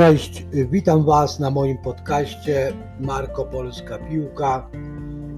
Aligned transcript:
Cześć, 0.00 0.46
witam 0.52 1.04
Was 1.04 1.40
na 1.40 1.50
moim 1.50 1.78
podcaście 1.78 2.72
Marko 3.00 3.44
Polska 3.44 3.98
Piłka 3.98 4.70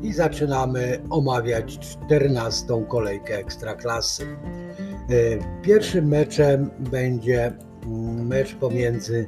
i 0.02 0.12
zaczynamy 0.12 0.98
omawiać 1.10 1.78
14. 1.78 2.84
kolejkę 2.88 3.38
Ekstraklasy. 3.38 4.26
E, 4.26 5.62
pierwszym 5.62 6.08
meczem 6.08 6.70
będzie 6.78 7.52
mecz 8.24 8.54
pomiędzy 8.54 9.26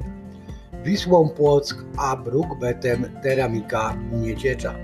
Wisłą 0.83 1.29
Płock 1.29 1.85
a 1.97 2.15
Brukbetem 2.15 3.05
Teramika 3.23 3.97
Nieciecza. 4.11 4.75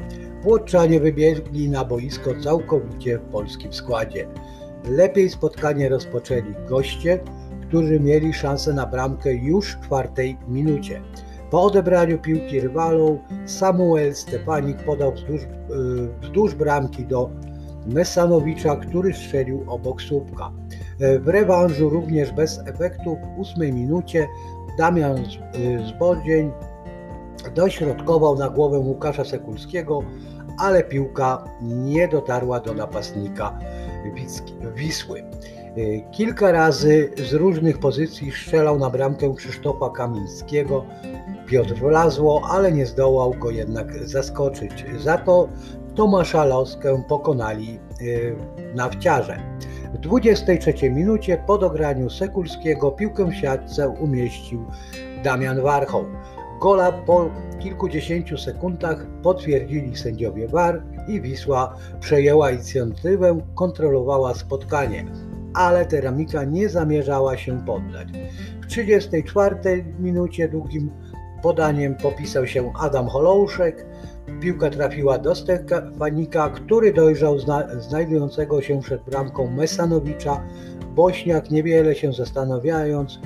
Płoczanie 0.43 0.99
wybiegli 0.99 1.69
na 1.69 1.85
boisko 1.85 2.31
całkowicie 2.43 3.17
w 3.17 3.21
polskim 3.21 3.73
składzie. 3.73 4.27
Lepiej 4.89 5.29
spotkanie 5.29 5.89
rozpoczęli 5.89 6.55
goście, 6.69 7.19
którzy 7.71 7.99
mieli 7.99 8.33
szansę 8.33 8.73
na 8.73 8.85
bramkę 8.85 9.33
już 9.33 9.75
w 9.75 9.81
czwartej 9.81 10.37
minucie. 10.47 11.01
Po 11.51 11.63
odebraniu 11.63 12.19
piłki 12.19 12.59
rywalom 12.59 13.19
Samuel 13.45 14.15
Stefanik 14.15 14.77
podał 14.77 15.11
wzdłuż, 15.13 15.41
y, 15.41 15.47
wzdłuż 16.21 16.55
bramki 16.55 17.05
do 17.05 17.29
Mesanowicza, 17.87 18.75
który 18.75 19.13
strzelił 19.13 19.63
obok 19.67 20.01
słupka. 20.01 20.51
E, 20.99 21.19
w 21.19 21.27
rewanżu 21.27 21.89
również 21.89 22.31
bez 22.31 22.59
efektu 22.65 23.15
w 23.15 23.39
ósmej 23.39 23.73
minucie 23.73 24.27
Damian 24.77 25.17
y, 25.17 25.25
Zbodzień 25.87 26.51
dośrodkował 27.55 28.37
na 28.37 28.49
głowę 28.49 28.79
Łukasza 28.79 29.25
Sekulskiego, 29.25 30.03
ale 30.59 30.83
piłka 30.83 31.43
nie 31.61 32.07
dotarła 32.07 32.59
do 32.59 32.73
napastnika 32.73 33.59
Wisły. 34.75 35.23
Y, 35.77 36.03
kilka 36.11 36.51
razy 36.51 37.09
z 37.29 37.33
różnych 37.33 37.79
pozycji 37.79 38.31
strzelał 38.31 38.79
na 38.79 38.89
bramkę 38.89 39.33
Krzysztofa 39.35 39.89
Kamińskiego. 39.89 40.85
Piotr 41.47 41.73
wlazło, 41.73 42.41
ale 42.49 42.71
nie 42.71 42.85
zdołał 42.85 43.33
go 43.39 43.51
jednak 43.51 44.07
zaskoczyć. 44.07 44.85
Za 44.99 45.17
to 45.17 45.49
Tomasza 45.95 46.45
Loskę 46.45 47.03
pokonali 47.09 47.79
y, 48.01 48.35
na 48.75 48.89
wciarze. 48.89 49.39
W 49.93 49.97
23 49.97 50.89
minucie 50.89 51.43
po 51.47 51.57
dograniu 51.57 52.09
Sekulskiego 52.09 52.91
piłkę 52.91 53.25
w 53.25 53.35
siatce 53.35 53.89
umieścił 53.89 54.65
Damian 55.23 55.61
Warchoł. 55.61 56.05
Gola 56.61 56.91
po 56.91 57.29
kilkudziesięciu 57.59 58.37
sekundach 58.37 59.05
potwierdzili 59.23 59.95
sędziowie 59.95 60.47
VAR 60.47 60.83
i 61.07 61.21
Wisła 61.21 61.75
przejęła 61.99 62.51
inicjatywę, 62.51 63.39
kontrolowała 63.55 64.33
spotkanie 64.33 65.05
ale 65.53 65.85
Teramika 65.85 66.43
nie 66.43 66.69
zamierzała 66.69 67.37
się 67.37 67.65
poddać. 67.65 68.07
W 68.61 68.67
34 68.67 69.85
minucie 69.99 70.47
długim 70.47 70.91
podaniem 71.41 71.95
popisał 71.95 72.47
się 72.47 72.73
Adam 72.79 73.07
Holouszek. 73.07 73.85
Piłka 74.41 74.69
trafiła 74.69 75.17
do 75.17 75.35
Stefanika, 75.35 76.49
który 76.49 76.93
dojrzał 76.93 77.39
zna 77.39 77.67
znajdującego 77.79 78.61
się 78.61 78.81
przed 78.81 79.03
bramką 79.03 79.51
Mesanowicza. 79.51 80.43
Bośniak, 80.95 81.51
niewiele 81.51 81.95
się 81.95 82.13
zastanawiając, 82.13 83.19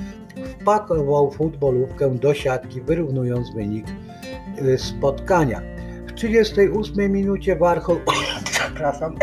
wpakował 0.62 1.32
futbolówkę 1.32 2.16
do 2.16 2.34
siatki, 2.34 2.82
wyrównując 2.82 3.54
wynik 3.54 3.86
y, 4.62 4.78
spotkania. 4.78 5.62
W 6.08 6.14
38 6.14 7.12
minucie 7.12 7.56
Warchoł, 7.56 7.98
przepraszam, 8.52 9.16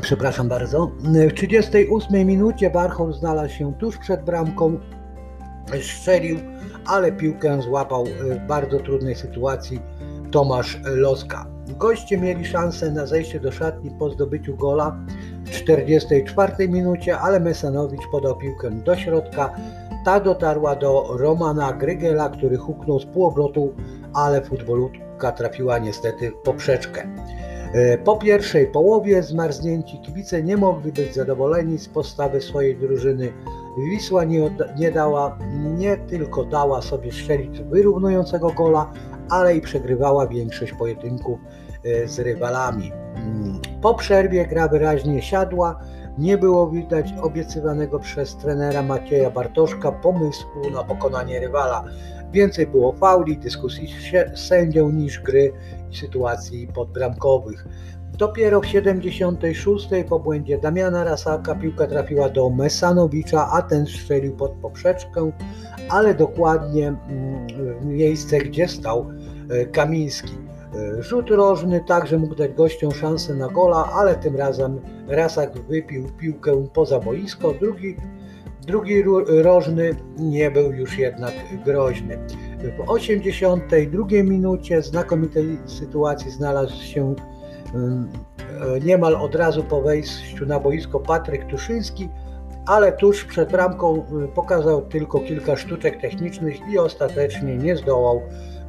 Przepraszam 0.00 0.48
bardzo. 0.48 0.90
W 1.28 1.32
38 1.32 2.26
minucie 2.26 2.70
Warchoł 2.70 3.12
znalazł 3.12 3.54
się 3.54 3.74
tuż 3.74 3.98
przed 3.98 4.24
bramką, 4.24 4.78
strzelił, 5.82 6.38
ale 6.86 7.12
piłkę 7.12 7.62
złapał 7.62 8.04
w 8.04 8.46
bardzo 8.46 8.80
trudnej 8.80 9.14
sytuacji 9.14 9.80
Tomasz 10.30 10.80
Loska. 10.84 11.46
Goście 11.68 12.18
mieli 12.18 12.44
szansę 12.44 12.90
na 12.90 13.06
zejście 13.06 13.40
do 13.40 13.52
szatni 13.52 13.90
po 13.98 14.10
zdobyciu 14.10 14.56
gola 14.56 14.96
w 15.44 15.50
44 15.50 16.68
minucie, 16.68 17.18
ale 17.18 17.40
Mesanowicz 17.40 18.02
podał 18.12 18.38
piłkę 18.38 18.70
do 18.70 18.96
środka. 18.96 19.54
Ta 20.04 20.20
dotarła 20.20 20.76
do 20.76 21.16
Romana 21.18 21.72
Grygela, 21.72 22.28
który 22.28 22.56
huknął 22.56 23.00
z 23.00 23.06
półobrotu, 23.06 23.74
ale 24.14 24.42
futbolówka 24.42 25.32
trafiła 25.32 25.78
niestety 25.78 26.30
w 26.30 26.34
poprzeczkę. 26.34 27.08
E, 27.72 27.98
po 27.98 28.16
pierwszej 28.16 28.66
połowie 28.66 29.22
zmarznięci 29.22 29.98
kibice 29.98 30.42
nie 30.42 30.56
mogli 30.56 30.92
być 30.92 31.14
zadowoleni 31.14 31.78
z 31.78 31.88
postawy 31.88 32.40
swojej 32.40 32.76
drużyny. 32.76 33.32
Wisła 33.90 34.24
nie, 34.24 34.50
nie, 34.78 34.92
dała, 34.92 35.38
nie 35.76 35.96
tylko 35.96 36.44
dała 36.44 36.82
sobie 36.82 37.12
strzelić 37.12 37.60
wyrównującego 37.60 38.50
gola, 38.50 38.92
ale 39.28 39.56
i 39.56 39.60
przegrywała 39.60 40.26
większość 40.26 40.72
pojedynków 40.72 41.38
e, 41.84 42.08
z 42.08 42.18
rywalami. 42.18 42.92
Mm, 43.16 43.60
po 43.82 43.94
przerwie 43.94 44.46
gra 44.46 44.68
wyraźnie 44.68 45.22
siadła, 45.22 45.80
nie 46.18 46.38
było 46.38 46.70
widać 46.70 47.14
obiecywanego 47.22 47.98
przez 47.98 48.36
trenera 48.36 48.82
Macieja 48.82 49.30
Bartoszka 49.30 49.92
pomysłu 49.92 50.70
na 50.72 50.84
pokonanie 50.84 51.40
rywala. 51.40 51.84
Więcej 52.32 52.66
było 52.66 52.92
fauli, 52.92 53.38
dyskusji 53.38 53.88
z 54.34 54.40
sędzią 54.40 54.90
niż 54.90 55.20
gry 55.20 55.52
i 55.90 55.96
sytuacji 55.96 56.68
podbramkowych. 56.74 57.66
Dopiero 58.18 58.60
w 58.60 58.66
76 58.66 59.88
po 60.08 60.20
błędzie 60.20 60.58
Damiana 60.58 61.04
Rasaka 61.04 61.54
piłka 61.54 61.86
trafiła 61.86 62.28
do 62.28 62.50
Mesanowicza, 62.50 63.48
a 63.52 63.62
ten 63.62 63.86
strzelił 63.86 64.36
pod 64.36 64.52
poprzeczkę, 64.52 65.30
ale 65.88 66.14
dokładnie 66.14 66.88
mm, 66.88 67.46
w 67.80 67.84
miejsce, 67.84 68.38
gdzie 68.38 68.68
stał 68.68 69.06
e, 69.50 69.66
Kamiński. 69.66 70.34
E, 70.98 71.02
rzut 71.02 71.30
rożny 71.30 71.80
także 71.88 72.18
mógł 72.18 72.34
dać 72.34 72.52
gościom 72.52 72.92
szansę 72.92 73.34
na 73.34 73.48
gola, 73.48 73.90
ale 73.92 74.14
tym 74.14 74.36
razem 74.36 74.80
Rasak 75.08 75.58
wypił 75.58 76.04
piłkę 76.18 76.66
poza 76.74 77.00
boisko. 77.00 77.54
Drugi 77.60 77.96
Drugi 78.66 79.04
rożny 79.26 79.96
nie 80.18 80.50
był 80.50 80.72
już 80.72 80.98
jednak 80.98 81.34
groźny. 81.64 82.18
W 82.78 82.90
82 82.90 84.06
minucie 84.10 84.82
znakomitej 84.82 85.58
sytuacji 85.66 86.30
znalazł 86.30 86.82
się 86.82 87.14
e, 87.74 88.80
niemal 88.80 89.16
od 89.16 89.34
razu 89.34 89.64
po 89.64 89.82
wejściu 89.82 90.46
na 90.46 90.60
boisko 90.60 91.00
Patryk 91.00 91.46
Tuszyński, 91.46 92.08
ale 92.66 92.92
tuż 92.92 93.24
przed 93.24 93.52
bramką 93.52 94.04
e, 94.24 94.28
pokazał 94.28 94.82
tylko 94.82 95.20
kilka 95.20 95.56
sztuczek 95.56 96.00
technicznych 96.00 96.56
i 96.72 96.78
ostatecznie 96.78 97.56
nie 97.56 97.76
zdołał 97.76 98.22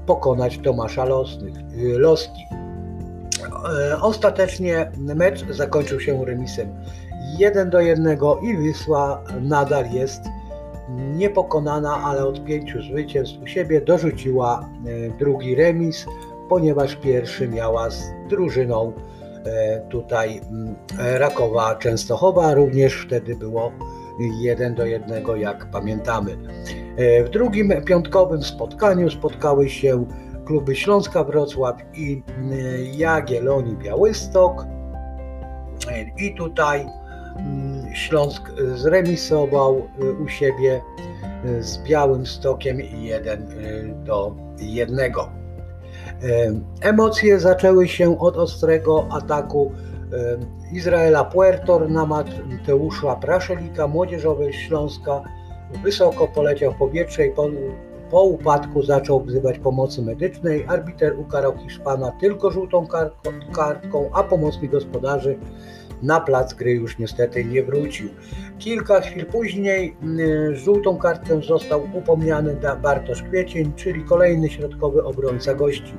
pokonać 0.05 0.57
Tomasza 0.57 1.05
Losnych, 1.05 1.55
e, 1.57 1.99
Loski. 1.99 2.41
Ostatecznie 4.01 4.91
mecz 4.97 5.45
zakończył 5.49 5.99
się 5.99 6.25
remisem 6.25 6.69
1 7.37 7.69
do 7.69 7.79
1 7.79 8.17
i 8.41 8.57
Wisła 8.57 9.23
nadal 9.41 9.91
jest 9.91 10.21
niepokonana, 10.89 12.03
ale 12.03 12.25
od 12.25 12.45
pięciu 12.45 12.81
zwycięstw 12.81 13.41
u 13.43 13.47
siebie 13.47 13.81
dorzuciła 13.81 14.69
e, 14.85 15.17
drugi 15.17 15.55
remis, 15.55 16.05
ponieważ 16.49 16.95
pierwszy 16.95 17.47
miała 17.47 17.89
z 17.89 18.03
drużyną 18.29 18.93
e, 19.45 19.81
tutaj 19.89 20.41
mm, 20.49 20.75
Rakowa 20.97 21.75
Częstochowa, 21.75 22.53
również 22.53 22.93
wtedy 22.93 23.35
było 23.35 23.71
1 24.41 24.75
do 24.75 24.85
1, 24.85 25.23
jak 25.37 25.71
pamiętamy. 25.71 26.37
E, 26.97 27.23
w 27.23 27.29
drugim 27.29 27.73
piątkowym 27.85 28.43
spotkaniu 28.43 29.09
spotkały 29.09 29.69
się 29.69 30.05
kluby 30.45 30.75
Śląska 30.75 31.23
Wrocław 31.23 31.75
i 31.93 32.23
Jagiellonii 32.97 33.77
Białystok. 33.77 34.65
I 36.17 36.35
tutaj 36.35 36.85
Śląsk 37.97 38.51
zremisował 38.75 39.87
y, 40.01 40.13
u 40.13 40.27
siebie 40.27 40.81
y, 41.45 41.63
z 41.63 41.77
Białym 41.77 42.25
Stokiem 42.25 42.79
1 42.79 43.41
y, 43.41 43.93
do 44.05 44.35
1. 44.59 45.11
Emocje 46.81 47.39
zaczęły 47.39 47.87
się 47.87 48.19
od 48.19 48.37
ostrego 48.37 49.07
ataku 49.11 49.71
Izraela 50.73 51.23
Puertor 51.23 51.89
na 51.89 52.05
Mateusza 52.05 53.15
Praszelika, 53.15 53.87
młodzieżowy 53.87 54.53
Śląska. 54.53 55.21
Wysoko 55.83 56.27
poleciał 56.27 56.71
w 56.71 56.77
powietrze 56.77 57.27
i 57.27 57.31
po, 57.31 57.49
po 58.11 58.23
upadku 58.23 58.83
zaczął 58.83 59.23
wzywać 59.23 59.59
pomocy 59.59 60.01
medycznej. 60.01 60.65
Arbiter 60.67 61.19
ukarał 61.19 61.57
Hiszpana 61.57 62.11
tylko 62.19 62.51
żółtą 62.51 62.87
kartką, 63.53 64.09
a 64.13 64.23
pomocnik 64.23 64.71
gospodarzy 64.71 65.37
na 66.03 66.19
plac 66.19 66.53
gry 66.53 66.71
już 66.71 66.97
niestety 66.97 67.45
nie 67.45 67.63
wrócił. 67.63 68.09
Kilka 68.59 69.01
chwil 69.01 69.25
później 69.25 69.95
mm, 70.01 70.55
żółtą 70.55 70.97
kartkę 70.97 71.41
został 71.41 71.81
upomniany 71.93 72.57
Bartosz 72.81 73.23
Kwiecień, 73.23 73.73
czyli 73.75 74.03
kolejny 74.03 74.49
środkowy 74.49 75.03
obrońca 75.03 75.53
gości. 75.53 75.93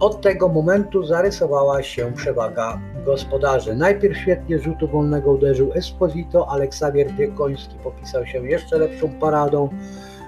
Od 0.00 0.20
tego 0.20 0.48
momentu 0.48 1.06
zarysowała 1.06 1.82
się 1.82 2.12
przewaga 2.12 2.80
gospodarzy. 3.04 3.74
Najpierw 3.74 4.16
świetnie 4.18 4.58
z 4.58 4.62
rzutu 4.62 4.88
wolnego 4.88 5.32
uderzył 5.32 5.72
Esposito, 5.72 6.48
ale 6.48 6.64
Xavier 6.64 7.12
Biekoński 7.12 7.74
popisał 7.84 8.26
się 8.26 8.48
jeszcze 8.48 8.78
lepszą 8.78 9.08
paradą. 9.08 9.68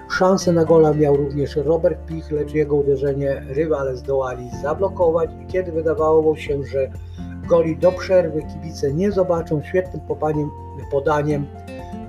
Szansę 0.09 0.53
na 0.53 0.65
gola 0.65 0.93
miał 0.93 1.17
również 1.17 1.55
Robert 1.55 2.05
Pich, 2.05 2.31
lecz 2.31 2.53
jego 2.53 2.75
uderzenie 2.75 3.43
rywale 3.47 3.95
zdołali 3.95 4.49
zablokować 4.61 5.29
kiedy 5.51 5.71
wydawało 5.71 6.35
się, 6.35 6.63
że 6.63 6.91
goli 7.45 7.77
do 7.77 7.91
przerwy 7.91 8.43
kibice 8.43 8.93
nie 8.93 9.11
zobaczą, 9.11 9.63
świetnym 9.63 10.01
popaniem, 10.01 10.51
podaniem 10.91 11.47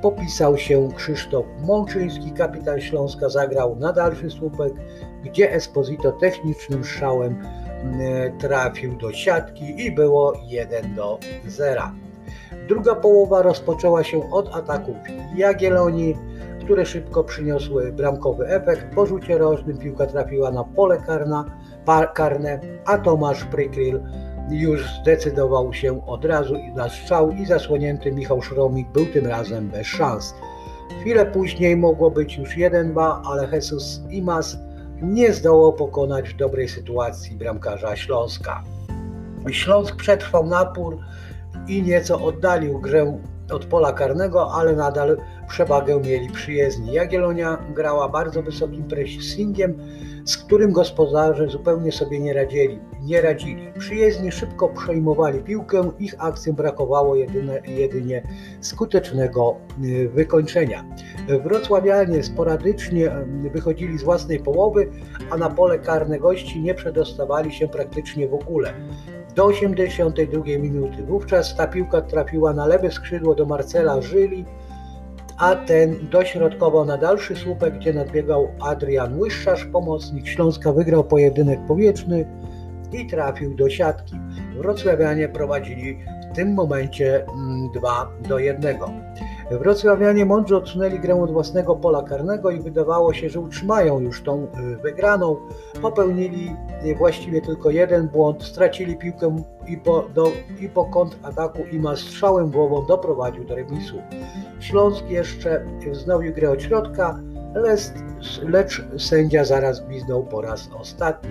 popisał 0.03 0.59
się 0.59 0.89
Krzysztof 0.97 1.47
Mączyński, 1.61 2.33
kapitan 2.33 2.81
Śląska 2.81 3.29
zagrał 3.29 3.77
na 3.77 3.93
dalszy 3.93 4.31
słupek, 4.31 4.73
gdzie 5.25 5.53
Esposito 5.53 6.13
technicznym 6.13 6.85
strzałem 6.85 7.43
mm, 7.83 8.39
trafił 8.39 8.97
do 8.97 9.13
siatki 9.13 9.87
i 9.87 9.93
było 9.93 10.33
1 10.47 10.95
do 10.95 11.19
0. 11.47 11.83
Druga 12.69 12.95
połowa 12.95 13.43
rozpoczęła 13.43 14.05
się 14.05 14.31
od 14.31 14.57
ataków 14.57 14.97
Jagiellonii, 15.37 16.17
które 16.61 16.87
szybko 16.87 17.25
przyniosły 17.25 17.93
bramkowy 17.93 18.49
efekt. 18.49 18.95
Po 18.95 19.07
rzucie 19.07 19.39
rożnym 19.39 19.79
piłka 19.79 20.07
trafiła 20.07 20.51
na 20.51 20.65
pole 20.65 20.99
karna, 21.07 21.45
karne, 22.15 22.61
a 22.85 22.99
Tomasz 22.99 23.45
Prykryl 23.45 24.01
już 24.51 24.91
zdecydował 25.01 25.73
się 25.73 26.07
od 26.07 26.25
razu 26.25 26.55
na 26.75 26.89
strzał 26.89 27.31
i 27.31 27.47
zasłonięty 27.47 28.13
Michał 28.13 28.43
Szromik 28.43 28.89
był 28.89 29.07
tym 29.07 29.27
razem 29.27 29.69
bez 29.69 29.87
szans. 29.87 30.35
Chwilę 31.01 31.27
później 31.27 31.77
mogło 31.77 32.11
być 32.11 32.37
już 32.37 32.57
1-2, 32.57 33.21
ale 33.25 33.49
Jesus 33.53 34.03
Imas 34.11 34.57
nie 35.03 35.33
zdołał 35.33 35.73
pokonać 35.73 36.29
w 36.29 36.37
dobrej 36.37 36.69
sytuacji 36.69 37.37
bramkarza 37.37 37.97
Śląska. 37.97 38.63
Śląsk 39.51 39.97
przetrwał 39.97 40.47
napór 40.47 40.99
i 41.69 41.83
nieco 41.83 42.25
oddalił 42.25 42.81
grę 42.81 43.19
od 43.53 43.67
pola 43.67 43.93
karnego, 43.93 44.53
ale 44.53 44.77
nadal 44.77 45.17
przewagę 45.49 46.01
mieli 46.01 46.31
przyjezdni. 46.31 46.93
Jagiellonia 46.93 47.59
grała 47.75 48.09
bardzo 48.09 48.43
wysokim 48.43 48.85
pressingiem, 48.85 49.75
z 50.25 50.37
którym 50.37 50.73
gospodarze 50.73 51.49
zupełnie 51.49 51.93
sobie 51.93 52.21
nie 52.21 52.33
radzili. 52.33 52.81
Nie 53.03 53.21
radzili. 53.21 53.73
Przyjezdni 53.79 54.33
szybko 54.33 54.69
przejmowali 54.69 55.41
piłkę, 55.41 55.91
ich 55.99 56.15
akcjom 56.19 56.57
brakowało 56.57 57.17
jedyne, 57.17 57.61
jedynie 57.67 58.23
skutecznego 58.61 59.57
y, 59.85 60.09
wykończenia. 60.09 60.85
Wrocławianie 61.45 62.23
sporadycznie 62.23 63.17
y, 63.47 63.51
wychodzili 63.51 63.99
z 63.99 64.03
własnej 64.03 64.41
połowy, 64.41 64.91
a 65.31 65.37
na 65.37 65.51
pole 65.51 65.79
karne 65.79 66.19
gości 66.19 66.61
nie 66.61 66.75
przedostawali 66.75 67.53
się 67.53 67.69
praktycznie 67.69 68.29
w 68.29 68.35
ogóle 68.35 68.75
do 69.37 69.45
82 69.45 70.45
minuty. 70.59 71.03
Wówczas 71.03 71.57
ta 71.57 71.67
piłka 71.67 72.01
trafiła 72.01 72.53
na 72.53 72.67
lewe 72.67 72.91
skrzydło 72.91 73.35
do 73.35 73.47
Marcela 73.47 74.01
Żyli, 74.01 74.45
a 75.39 75.55
ten 75.57 76.09
dośrodkował 76.11 76.85
na 76.85 76.97
dalszy 76.97 77.37
słupek, 77.37 77.75
gdzie 77.75 77.93
nadbiegał 77.93 78.49
Adrian 78.61 79.19
Łyszczarz, 79.19 79.65
pomocnik 79.65 80.27
Śląska, 80.29 80.73
wygrał 80.73 81.05
pojedynek 81.05 81.61
powietrzny 81.67 82.27
i 82.93 83.07
trafił 83.07 83.55
do 83.55 83.71
siatki. 83.71 84.17
Wrocławianie 84.57 85.29
prowadzili 85.29 85.99
w 86.33 86.37
tym 86.37 86.55
momencie 86.55 87.27
2 87.75 88.03
mm, 88.03 88.23
do 88.29 88.39
1. 88.39 88.77
Wrocławianie 89.51 90.25
mądrze 90.25 90.57
odsunęli 90.57 90.99
grę 90.99 91.23
od 91.23 91.33
własnego 91.33 91.77
pola 91.77 92.03
karnego 92.03 92.51
i 92.51 92.61
wydawało 92.61 93.13
się, 93.13 93.29
że 93.29 93.41
utrzymają 93.41 94.01
już 94.01 94.23
tą 94.23 94.45
y, 94.45 94.77
wygraną. 94.77 95.37
Popełnili 95.83 96.57
y, 96.85 96.95
właściwie 96.95 97.43
tylko 97.43 97.71
jeden 97.71 98.09
błąd, 98.09 98.43
stracili 98.43 98.97
piłkę 98.97 99.37
i 99.69 99.77
po, 99.77 100.03
do, 100.15 100.33
i 100.61 100.69
po 100.69 100.85
kontrataku 100.85 101.59
strzałem 101.97 102.51
głową 102.51 102.87
doprowadził 102.87 103.45
do 103.45 103.55
remisu. 103.55 103.97
Śląsk 104.61 105.11
jeszcze 105.11 105.65
wznowił 105.93 106.35
grę 106.35 106.51
od 106.51 106.63
środka, 106.63 107.21
lecz, 108.43 108.85
sędzia 108.99 109.45
zaraz 109.45 109.81
bliznął 109.81 110.25
po 110.25 110.41
raz 110.41 110.71
ostatni 110.81 111.31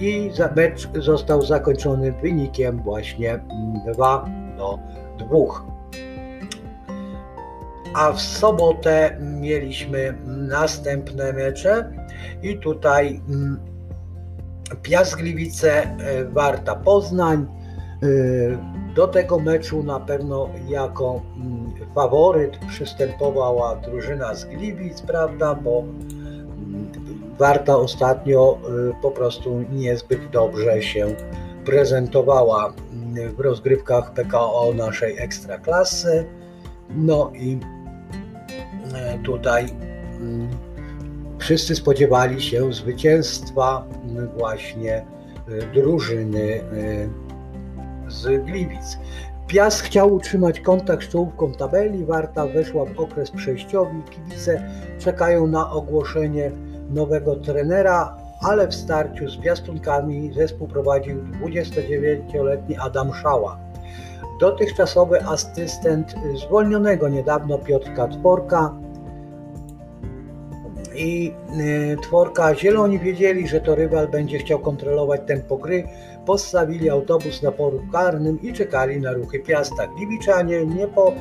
i 0.00 0.30
mecz 0.56 0.88
został 0.94 1.42
zakończony 1.42 2.12
wynikiem 2.12 2.82
właśnie 2.82 3.40
2 3.92 4.26
do 4.58 4.78
2 5.18 5.77
a 7.94 8.12
w 8.12 8.20
sobotę 8.20 9.16
mieliśmy 9.20 10.14
następne 10.26 11.32
mecze 11.32 11.92
i 12.42 12.58
tutaj 12.58 13.20
mm, 13.28 13.60
Piast 14.82 15.16
Gliwice, 15.16 15.82
e, 15.82 16.24
Warta 16.24 16.76
Poznań. 16.76 17.46
E, 18.02 18.78
do 18.94 19.08
tego 19.08 19.38
meczu 19.38 19.82
na 19.82 20.00
pewno 20.00 20.48
jako 20.68 21.22
mm, 21.36 21.72
faworyt 21.94 22.58
przystępowała 22.68 23.76
drużyna 23.76 24.34
z 24.34 24.44
Gliwic, 24.44 25.02
prawda, 25.02 25.54
bo 25.54 25.80
mm, 25.80 26.92
Warta 27.38 27.76
ostatnio 27.76 28.58
e, 28.58 29.02
po 29.02 29.10
prostu 29.10 29.64
niezbyt 29.72 30.30
dobrze 30.30 30.82
się 30.82 31.06
prezentowała 31.64 32.72
w 33.36 33.40
rozgrywkach 33.40 34.12
PKO 34.12 34.72
naszej 34.76 35.18
ekstraklasy. 35.18 36.26
No 36.90 37.32
i 37.34 37.58
tutaj 39.24 39.66
mm, 40.20 40.48
wszyscy 41.38 41.74
spodziewali 41.74 42.42
się 42.42 42.72
zwycięstwa 42.72 43.84
mm, 44.04 44.28
właśnie 44.28 44.96
e, 44.96 45.04
drużyny 45.74 46.60
e, 46.60 48.10
z 48.10 48.44
Gliwic. 48.44 48.98
Piast 49.46 49.80
chciał 49.82 50.14
utrzymać 50.14 50.60
kontakt 50.60 51.04
z 51.04 51.08
czołówką 51.08 51.52
tabeli, 51.52 52.04
Warta 52.04 52.46
weszła 52.46 52.84
w 52.84 53.00
okres 53.00 53.30
przejściowy, 53.30 53.94
kibice 54.10 54.70
czekają 54.98 55.46
na 55.46 55.70
ogłoszenie 55.70 56.50
nowego 56.90 57.36
trenera, 57.36 58.16
ale 58.40 58.68
w 58.68 58.74
starciu 58.74 59.28
z 59.28 59.36
Piastunkami 59.36 60.32
zespół 60.34 60.68
prowadził 60.68 61.22
29-letni 61.22 62.76
Adam 62.76 63.14
Szała. 63.14 63.58
Dotychczasowy 64.40 65.24
asystent 65.24 66.14
zwolnionego 66.34 67.08
niedawno 67.08 67.58
Piotrka 67.58 68.08
Tworka 68.08 68.74
i 70.98 71.32
y, 71.60 71.96
Tworka 72.02 72.54
Zieloni 72.54 72.98
wiedzieli, 72.98 73.48
że 73.48 73.60
to 73.60 73.74
rywal 73.74 74.08
będzie 74.08 74.38
chciał 74.38 74.58
kontrolować 74.58 75.20
tempo 75.26 75.56
gry, 75.56 75.84
postawili 76.26 76.90
autobus 76.90 77.42
na 77.42 77.52
polu 77.52 77.82
karnym 77.92 78.42
i 78.42 78.52
czekali 78.52 79.00
na 79.00 79.12
ruchy 79.12 79.38
Piasta. 79.38 79.86
Gliwiczanie 79.86 80.66
nie 80.66 80.88
po, 80.88 81.12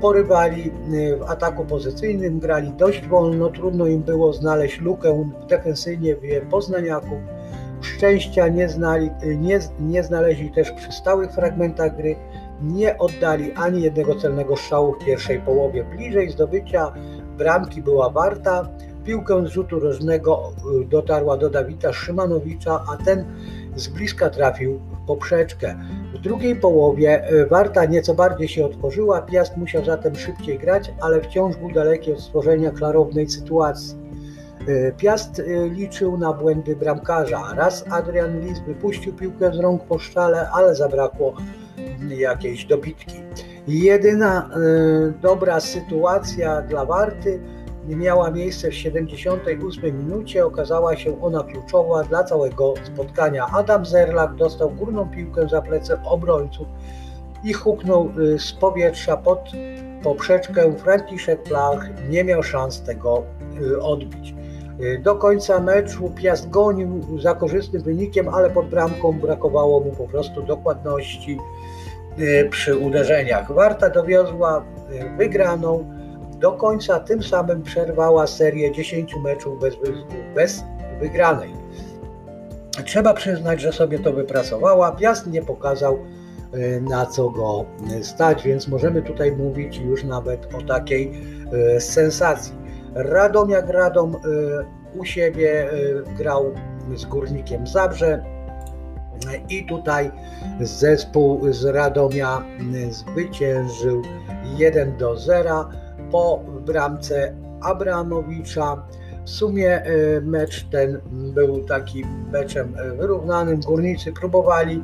porywali 0.00 0.72
y, 0.92 1.16
w 1.16 1.22
ataku 1.22 1.64
pozycyjnym, 1.64 2.38
grali 2.38 2.72
dość 2.72 3.06
wolno, 3.06 3.50
trudno 3.50 3.86
im 3.86 4.02
było 4.02 4.32
znaleźć 4.32 4.80
lukę 4.80 5.30
w 5.42 5.46
defensywie 5.46 6.16
poznaniaków. 6.50 7.18
Szczęścia 7.80 8.48
nie, 8.48 8.68
znali, 8.68 9.10
y, 9.24 9.36
nie, 9.36 9.58
nie 9.80 10.02
znaleźli 10.02 10.50
też 10.50 10.72
przy 10.72 10.92
stałych 10.92 11.32
fragmentach 11.32 11.96
gry, 11.96 12.16
nie 12.62 12.98
oddali 12.98 13.52
ani 13.52 13.82
jednego 13.82 14.14
celnego 14.14 14.56
strzału 14.56 14.94
w 14.94 15.04
pierwszej 15.04 15.40
połowie. 15.40 15.84
Bliżej 15.84 16.30
zdobycia 16.30 16.92
bramki 17.38 17.82
była 17.82 18.10
Warta, 18.10 18.68
Piłkę 19.04 19.46
z 19.46 19.50
rzutu 19.50 19.80
rożnego 19.80 20.52
y, 20.82 20.84
dotarła 20.84 21.36
do 21.36 21.50
Dawida 21.50 21.92
Szymanowicza, 21.92 22.84
a 22.92 23.04
ten 23.04 23.24
z 23.76 23.88
bliska 23.88 24.30
trafił 24.30 24.78
w 24.78 25.06
poprzeczkę. 25.06 25.74
W 26.14 26.18
drugiej 26.18 26.56
połowie 26.56 27.32
y, 27.32 27.46
Warta 27.46 27.84
nieco 27.84 28.14
bardziej 28.14 28.48
się 28.48 28.66
otworzyła, 28.66 29.22
Piast 29.22 29.56
musiał 29.56 29.84
zatem 29.84 30.16
szybciej 30.16 30.58
grać, 30.58 30.92
ale 31.00 31.20
wciąż 31.20 31.56
był 31.56 31.72
daleki 31.72 32.12
od 32.12 32.20
stworzenia 32.20 32.70
klarownej 32.70 33.28
sytuacji. 33.28 33.96
Y, 34.68 34.94
Piast 34.96 35.42
liczył 35.70 36.18
na 36.18 36.32
błędy 36.32 36.76
bramkarza. 36.76 37.54
Raz 37.56 37.84
Adrian 37.90 38.40
Lis 38.40 38.60
wypuścił 38.60 39.12
piłkę 39.12 39.52
z 39.52 39.58
rąk 39.58 39.84
po 39.84 39.98
szczale, 39.98 40.50
ale 40.50 40.74
zabrakło 40.74 41.34
jakiejś 42.08 42.64
dobitki. 42.64 43.16
Jedyna 43.68 44.50
dobra 45.22 45.60
sytuacja 45.60 46.62
dla 46.62 46.84
Warty 46.84 47.40
miała 47.88 48.30
miejsce 48.30 48.70
w 48.70 48.74
78 48.74 49.98
minucie. 49.98 50.46
Okazała 50.46 50.96
się 50.96 51.22
ona 51.22 51.42
kluczowa 51.42 52.04
dla 52.04 52.24
całego 52.24 52.74
spotkania. 52.84 53.46
Adam 53.52 53.86
Zerlak 53.86 54.34
dostał 54.34 54.70
górną 54.70 55.08
piłkę 55.10 55.48
za 55.48 55.62
plecy 55.62 55.98
obrońców 56.04 56.66
i 57.44 57.52
huknął 57.52 58.10
y, 58.18 58.38
z 58.38 58.52
powietrza 58.52 59.16
pod 59.16 59.50
poprzeczkę. 60.02 60.72
Franciszek 60.76 61.42
Plach 61.42 61.88
nie 62.08 62.24
miał 62.24 62.42
szans 62.42 62.82
tego 62.82 63.24
y, 63.60 63.82
odbić. 63.82 64.34
Do 65.02 65.14
końca 65.14 65.60
meczu 65.60 66.10
Piast 66.10 66.50
gonił 66.50 67.18
za 67.22 67.34
korzystnym 67.34 67.82
wynikiem, 67.82 68.28
ale 68.28 68.50
pod 68.50 68.68
bramką 68.68 69.12
brakowało 69.12 69.80
mu 69.80 69.92
po 69.92 70.08
prostu 70.08 70.42
dokładności 70.42 71.38
przy 72.50 72.76
uderzeniach. 72.76 73.52
Warta 73.52 73.90
dowiozła 73.90 74.64
wygraną 75.18 75.90
do 76.38 76.52
końca 76.52 77.00
tym 77.00 77.22
samym 77.22 77.62
przerwała 77.62 78.26
serię 78.26 78.72
10 78.72 79.14
meczów 79.24 79.60
bez, 79.60 79.74
bez 80.34 80.64
wygranej. 81.00 81.50
trzeba 82.84 83.14
przyznać, 83.14 83.60
że 83.60 83.72
sobie 83.72 83.98
to 83.98 84.12
wypracowała. 84.12 84.92
Piast 84.92 85.26
nie 85.26 85.42
pokazał 85.42 85.98
na 86.80 87.06
co 87.06 87.30
go 87.30 87.64
stać, 88.02 88.42
więc 88.42 88.68
możemy 88.68 89.02
tutaj 89.02 89.32
mówić 89.32 89.78
już 89.78 90.04
nawet 90.04 90.54
o 90.54 90.62
takiej 90.62 91.12
sensacji. 91.78 92.54
Radom 92.94 93.50
jak 93.50 93.68
Radom 93.68 94.16
u 94.98 95.04
siebie 95.04 95.68
grał 96.18 96.54
z 96.94 97.04
Górnikiem 97.04 97.66
Zabrze 97.66 98.24
i 99.48 99.66
tutaj 99.66 100.10
zespół 100.60 101.52
z 101.52 101.64
Radomia 101.64 102.44
zwyciężył 102.90 104.02
1 104.56 104.96
do 104.96 105.16
0 105.16 105.68
po 106.10 106.40
bramce 106.66 107.34
Abramowicza. 107.60 108.82
W 109.24 109.30
sumie 109.30 109.82
e, 109.82 110.20
mecz 110.20 110.64
ten 110.64 111.00
był 111.10 111.64
takim 111.64 112.30
meczem 112.32 112.74
wyrównanym. 112.98 113.60
Górnicy 113.60 114.12
próbowali 114.12 114.82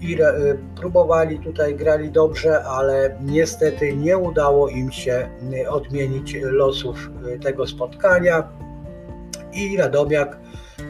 i 0.00 0.22
e, 0.22 0.32
próbowali 0.76 1.38
tutaj, 1.38 1.74
grali 1.74 2.10
dobrze, 2.10 2.64
ale 2.64 3.18
niestety 3.22 3.96
nie 3.96 4.18
udało 4.18 4.68
im 4.68 4.92
się 4.92 5.28
odmienić 5.68 6.36
losów 6.42 7.10
tego 7.42 7.66
spotkania 7.66 8.48
i 9.52 9.76
Radomiak 9.76 10.38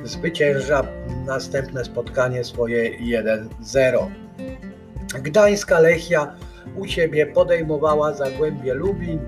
zwycięża 0.05 0.83
następne 1.27 1.85
spotkanie 1.85 2.45
swoje 2.45 2.99
1-0. 2.99 4.07
Gdańska 5.23 5.81
Lechia 5.81 6.37
u 6.77 6.87
siebie 6.87 7.27
podejmowała 7.27 8.15
Zagłębie 8.15 8.75
Lubin. 8.75 9.19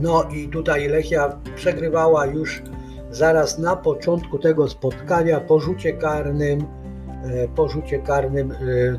No 0.00 0.28
i 0.34 0.48
tutaj 0.48 0.88
Lechia 0.88 1.38
przegrywała 1.56 2.26
już 2.26 2.62
zaraz 3.10 3.58
na 3.58 3.76
początku 3.76 4.38
tego 4.38 4.68
spotkania 4.68 5.40
po 5.40 5.60
rzucie 5.60 5.92
karnym. 5.92 6.60
E, 7.24 7.48
po 7.48 7.68
rzucie 7.68 7.98
karnym 7.98 8.52
e, 8.52 8.56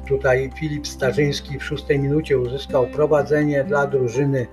tutaj 0.08 0.52
Filip 0.60 0.88
Starzyński 0.88 1.60
w 1.60 1.64
szóstej 1.64 2.00
minucie 2.00 2.38
uzyskał 2.38 2.88
prowadzenie 2.88 3.64
dla 3.64 3.88
drużyny 3.88 4.40
e, 4.42 4.48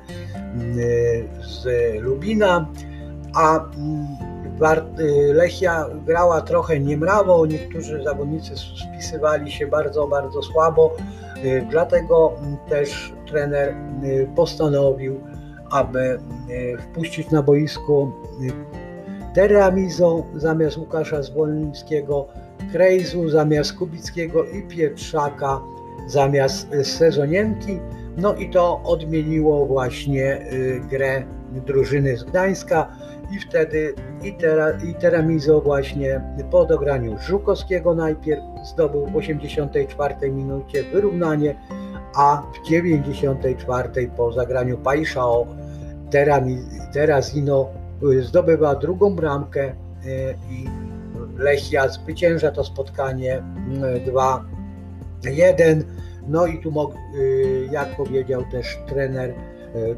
z 1.45 1.66
Lubina, 2.02 2.69
a 3.35 3.71
Lechia 5.35 5.87
grała 6.07 6.40
trochę 6.40 6.81
niemrawo, 6.81 7.47
niektórzy 7.47 8.02
zawodnicy 8.02 8.55
spisywali 8.57 9.50
się 9.52 9.67
bardzo, 9.67 10.09
bardzo 10.09 10.43
słabo, 10.43 10.97
y, 11.45 11.67
dlatego 11.71 12.33
też 12.69 13.12
trener 13.26 13.75
y, 14.05 14.29
postanowił, 14.37 15.21
aby 15.71 16.19
wpuścić 16.81 17.31
na 17.31 17.43
boisku 17.43 18.12
Teramizo 19.35 20.25
zamiast 20.37 20.76
Łukasza 20.76 21.23
Zwolnickiego, 21.23 22.29
Krejzu 22.73 23.29
zamiast 23.29 23.73
Kubickiego 23.73 24.45
i 24.45 24.62
Pietrzaka 24.62 25.61
zamiast 26.07 26.69
Sezonienki. 26.83 27.79
No 28.17 28.35
i 28.35 28.50
to 28.50 28.81
odmieniło 28.85 29.67
właśnie 29.67 30.47
grę 30.90 31.23
drużyny 31.67 32.17
z 32.17 32.25
Gdańska 32.25 32.88
i 33.30 33.38
wtedy 33.38 33.94
i, 34.22 34.32
tera, 34.32 34.70
i 34.70 35.60
właśnie 35.62 36.20
po 36.50 36.64
dograniu 36.64 37.18
Żukowskiego 37.18 37.94
najpierw 37.94 38.42
zdobył 38.64 39.06
w 39.06 39.16
84 39.16 40.30
minucie 40.30 40.82
wyrównanie, 40.82 41.54
a 42.14 42.42
w 42.52 42.68
94 42.68 44.10
po 44.16 44.32
zagraniu 44.32 44.78
Pajszao 44.78 45.46
Terazino 46.92 47.68
y, 48.02 48.22
zdobywa 48.22 48.75
drugą 48.75 49.14
bramkę 49.14 49.68
y, 49.68 49.75
i 50.50 50.64
Lechia 51.37 51.88
zwycięża 51.88 52.50
to 52.50 52.64
spotkanie 52.64 53.42
2-1. 54.06 55.80
Y, 55.80 55.84
no 56.28 56.46
i 56.46 56.58
tu, 56.58 56.72
jak 57.70 57.96
powiedział 57.96 58.44
też 58.52 58.78
trener 58.87 59.34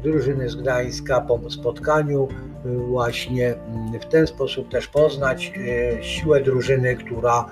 drużyny 0.03 0.49
z 0.49 0.55
Gdańska 0.55 1.21
po 1.21 1.49
spotkaniu, 1.49 2.27
właśnie 2.65 3.55
mm, 3.55 3.99
w 3.99 4.05
ten 4.05 4.27
sposób 4.27 4.69
też 4.69 4.87
poznać 4.87 5.53
e, 5.57 6.03
siłę 6.03 6.41
drużyny, 6.41 6.95
która 6.95 7.45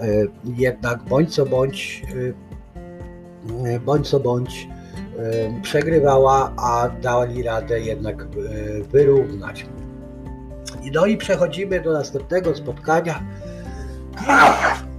e, 0.00 0.06
jednak 0.56 1.02
bądź 1.02 1.34
co 1.34 1.46
bądź, 1.46 2.02
e, 3.64 3.80
bądź 3.80 4.08
co 4.08 4.20
bądź 4.20 4.68
przegrywała, 5.62 6.52
a 6.56 6.88
dali 6.88 7.42
radę 7.42 7.80
jednak 7.80 8.26
wyrównać. 8.92 9.66
No 10.92 11.06
i 11.06 11.16
przechodzimy 11.16 11.80
do 11.80 11.92
następnego 11.92 12.54
spotkania, 12.54 13.22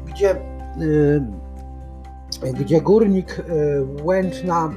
gdzie, 0.06 0.36
gdzie 2.40 2.82
górnik 2.82 3.46
Łęczna 4.04 4.74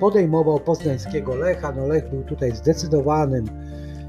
podejmował 0.00 0.60
poznańskiego 0.60 1.34
Lecha. 1.34 1.72
No 1.72 1.86
Lech 1.86 2.10
był 2.10 2.22
tutaj 2.22 2.56
zdecydowanym 2.56 3.44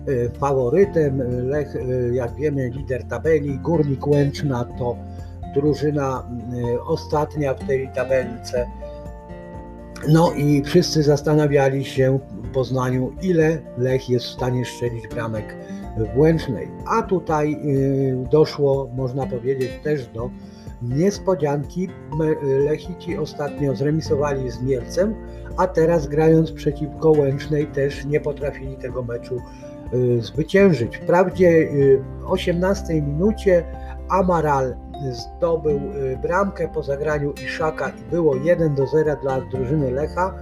E, 0.10 0.29
faworytem. 0.39 1.22
Lech, 1.50 1.75
e, 1.75 2.15
jak 2.15 2.36
wiemy, 2.36 2.69
lider 2.69 3.03
tabeli, 3.03 3.60
Górnik 3.60 4.08
Łęczna 4.08 4.65
to 4.65 4.96
drużyna 5.55 6.29
e, 6.75 6.81
ostatnia 6.81 7.53
w 7.53 7.67
tej 7.67 7.89
tabelce. 7.96 8.67
No 10.08 10.31
i 10.31 10.63
wszyscy 10.63 11.03
zastanawiali 11.03 11.86
się 11.86 12.19
w 12.43 12.51
Poznaniu, 12.51 13.13
ile 13.22 13.58
Lech 13.77 14.10
jest 14.10 14.25
w 14.25 14.29
stanie 14.29 14.65
strzelić 14.65 15.08
bramek 15.08 15.55
w 16.15 16.17
Łęcznej. 16.17 16.67
A 16.86 17.01
tutaj 17.01 17.60
doszło, 18.31 18.89
można 18.96 19.25
powiedzieć, 19.25 19.72
też 19.84 20.08
do 20.08 20.29
niespodzianki. 20.81 21.89
Lechici 22.65 23.17
ostatnio 23.17 23.75
zremisowali 23.75 24.51
z 24.51 24.62
Mielcem, 24.62 25.15
a 25.57 25.67
teraz 25.67 26.07
grając 26.07 26.51
przeciwko 26.51 27.12
Łęcznej 27.12 27.67
też 27.67 28.05
nie 28.05 28.19
potrafili 28.19 28.77
tego 28.77 29.03
meczu 29.03 29.41
Y, 29.93 30.21
zwyciężyć. 30.21 30.98
Wprawdzie 30.98 31.69
w 32.19 32.31
18 32.31 33.01
minucie 33.01 33.63
Amaral 34.09 34.75
zdobył 35.12 35.77
y, 35.77 36.17
bramkę 36.21 36.67
po 36.74 36.83
zagraniu 36.83 37.33
Iszaka 37.45 37.89
i 37.89 38.12
było 38.12 38.36
1 38.36 38.75
do 38.75 38.88
0 38.88 39.15
dla 39.21 39.41
drużyny 39.41 39.91
Lecha. 39.91 40.36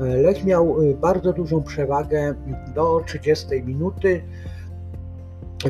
Y, 0.00 0.04
Lech 0.04 0.44
miał 0.44 0.76
bardzo 1.00 1.32
dużą 1.32 1.62
przewagę 1.62 2.34
do 2.74 3.02
30 3.06 3.62
minuty. 3.62 4.22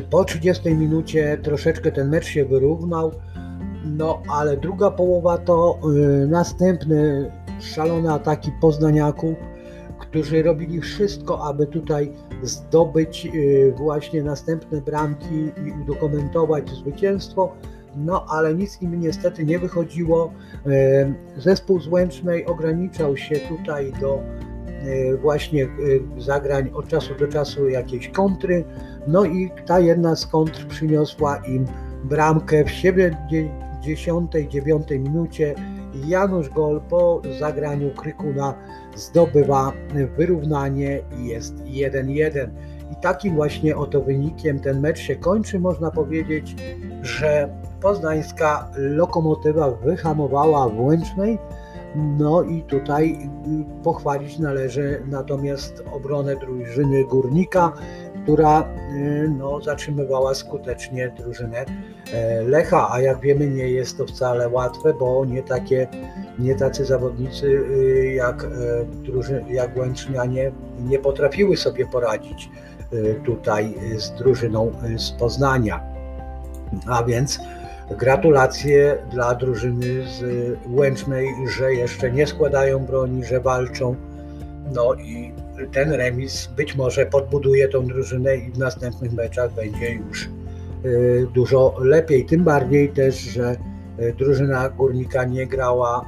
Po 0.09 0.23
30 0.23 0.75
minucie 0.75 1.37
troszeczkę 1.43 1.91
ten 1.91 2.09
mecz 2.09 2.25
się 2.25 2.45
wyrównał, 2.45 3.11
no 3.85 4.21
ale 4.29 4.57
druga 4.57 4.91
połowa 4.91 5.37
to 5.37 5.79
następne 6.27 7.31
szalone 7.59 8.13
ataki 8.13 8.51
poznaniaków 8.61 9.35
którzy 10.01 10.43
robili 10.43 10.81
wszystko, 10.81 11.43
aby 11.43 11.67
tutaj 11.67 12.11
zdobyć 12.43 13.27
y, 13.35 13.73
właśnie 13.77 14.23
następne 14.23 14.81
bramki 14.81 15.35
i 15.35 15.81
udokumentować 15.81 16.69
zwycięstwo. 16.69 17.55
No, 17.95 18.25
ale 18.29 18.55
nic 18.55 18.81
im 18.81 18.99
niestety 18.99 19.45
nie 19.45 19.59
wychodziło. 19.59 20.33
Y, 20.67 21.13
zespół 21.37 21.79
z 21.79 21.87
Łęcznej 21.87 22.45
ograniczał 22.45 23.17
się 23.17 23.35
tutaj 23.35 23.93
do 24.01 24.19
y, 24.85 25.17
właśnie 25.17 25.67
zagrań 26.17 26.69
od 26.73 26.87
czasu 26.87 27.15
do 27.19 27.27
czasu 27.27 27.69
jakiejś 27.69 28.09
kontry. 28.09 28.63
No 29.07 29.25
i 29.25 29.51
ta 29.65 29.79
jedna 29.79 30.15
z 30.15 30.27
kontr 30.27 30.67
przyniosła 30.67 31.37
im 31.37 31.65
bramkę 32.03 32.65
w 32.65 32.69
79 33.83 34.89
minucie. 34.89 35.55
Janusz 36.07 36.49
Gol 36.49 36.81
po 36.89 37.21
zagraniu 37.39 37.91
Krykuna 37.91 38.53
zdobywa 38.95 39.73
wyrównanie 40.17 41.01
i 41.19 41.25
jest 41.25 41.55
1-1. 41.55 42.49
I 42.91 42.95
takim 43.01 43.35
właśnie 43.35 43.77
oto 43.77 44.01
wynikiem 44.01 44.59
ten 44.59 44.79
mecz 44.79 44.99
się 44.99 45.15
kończy. 45.15 45.59
Można 45.59 45.91
powiedzieć, 45.91 46.55
że 47.01 47.49
poznańska 47.81 48.71
lokomotywa 48.77 49.71
wyhamowała 49.71 50.69
w 50.69 50.81
Łęcznej. 50.81 51.39
No 51.95 52.43
i 52.43 52.61
tutaj 52.61 53.29
pochwalić 53.83 54.39
należy 54.39 55.03
natomiast 55.09 55.83
obronę 55.93 56.35
drużyny 56.35 57.05
Górnika, 57.05 57.73
która 58.31 58.67
no, 59.37 59.61
zatrzymywała 59.61 60.35
skutecznie 60.35 61.13
drużynę 61.17 61.65
e, 62.13 62.41
Lecha, 62.41 62.89
a 62.91 63.01
jak 63.01 63.21
wiemy 63.21 63.47
nie 63.47 63.69
jest 63.69 63.97
to 63.97 64.05
wcale 64.05 64.49
łatwe, 64.49 64.93
bo 64.93 65.25
nie 65.25 65.43
takie 65.43 65.87
nie 66.39 66.55
tacy 66.55 66.85
zawodnicy 66.85 67.47
y, 67.47 68.13
jak, 68.15 68.43
e, 68.43 69.53
jak 69.53 69.77
Łęcznianie 69.77 70.51
nie 70.79 70.99
potrafiły 70.99 71.57
sobie 71.57 71.85
poradzić 71.85 72.49
y, 72.93 73.21
tutaj 73.25 73.75
z 73.97 74.11
drużyną 74.11 74.71
y, 74.95 74.99
z 74.99 75.11
Poznania. 75.11 75.83
A 76.87 77.03
więc 77.03 77.39
gratulacje 77.97 78.97
dla 79.11 79.35
drużyny 79.35 80.07
z 80.07 80.23
Łęcznej, 80.67 81.27
że 81.57 81.73
jeszcze 81.73 82.11
nie 82.11 82.27
składają 82.27 82.79
broni, 82.79 83.23
że 83.23 83.39
walczą. 83.39 83.95
No 84.73 84.93
i 84.93 85.33
ten 85.73 85.91
remis 85.91 86.49
być 86.57 86.75
może 86.75 87.05
podbuduje 87.05 87.67
tą 87.67 87.87
drużynę 87.87 88.37
i 88.37 88.51
w 88.51 88.57
następnych 88.57 89.13
meczach 89.13 89.53
będzie 89.53 89.93
już 89.93 90.29
dużo 91.33 91.75
lepiej. 91.79 92.25
Tym 92.25 92.43
bardziej 92.43 92.89
też, 92.89 93.15
że 93.15 93.55
drużyna 94.17 94.69
górnika 94.69 95.25
nie 95.25 95.47
grała 95.47 96.05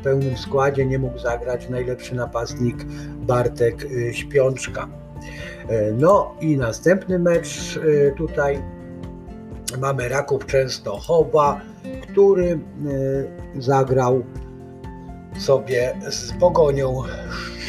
w 0.00 0.04
pełnym 0.04 0.36
składzie, 0.36 0.86
nie 0.86 0.98
mógł 0.98 1.18
zagrać 1.18 1.68
najlepszy 1.68 2.14
napastnik 2.14 2.84
Bartek 3.26 3.86
Śpiączka. 4.12 4.88
No 5.92 6.34
i 6.40 6.56
następny 6.56 7.18
mecz 7.18 7.80
tutaj 8.16 8.62
mamy 9.80 10.08
Raków 10.08 10.46
Częstochowa, 10.46 11.60
który 12.02 12.58
zagrał 13.58 14.24
sobie 15.38 15.94
z 16.10 16.32
Pogonią 16.32 17.02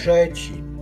Szczecin. 0.02 0.78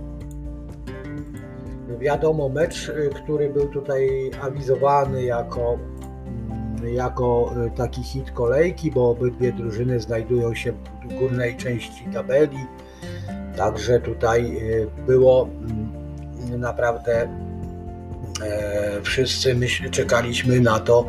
Wiadomo, 1.98 2.48
mecz, 2.48 2.88
y, 2.88 3.10
który 3.14 3.50
był 3.50 3.68
tutaj 3.68 4.30
awizowany 4.42 5.22
jako, 5.22 5.78
mm, 6.78 6.94
jako 6.94 7.52
y, 7.66 7.70
taki 7.70 8.02
hit 8.02 8.30
kolejki, 8.30 8.90
bo 8.90 9.10
obydwie 9.10 9.52
drużyny 9.52 10.00
znajdują 10.00 10.54
się 10.54 10.72
w 10.72 11.18
górnej 11.18 11.56
części 11.56 12.04
tabeli. 12.12 12.58
Także 13.56 14.00
tutaj 14.00 14.56
y, 14.56 14.86
było 15.06 15.48
mm, 15.48 16.60
naprawdę 16.60 17.28
wszyscy 19.02 19.54
myśl, 19.54 19.90
czekaliśmy 19.90 20.60
na 20.60 20.80
to 20.80 21.06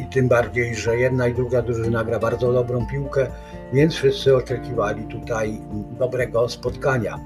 i 0.00 0.06
tym 0.14 0.28
bardziej, 0.28 0.74
że 0.74 0.96
jedna 0.96 1.28
i 1.28 1.34
druga 1.34 1.62
drużyna 1.62 2.04
gra 2.04 2.18
bardzo 2.18 2.52
dobrą 2.52 2.86
piłkę, 2.86 3.26
więc 3.72 3.94
wszyscy 3.94 4.36
oczekiwali 4.36 5.02
tutaj 5.04 5.60
dobrego 5.98 6.48
spotkania. 6.48 7.20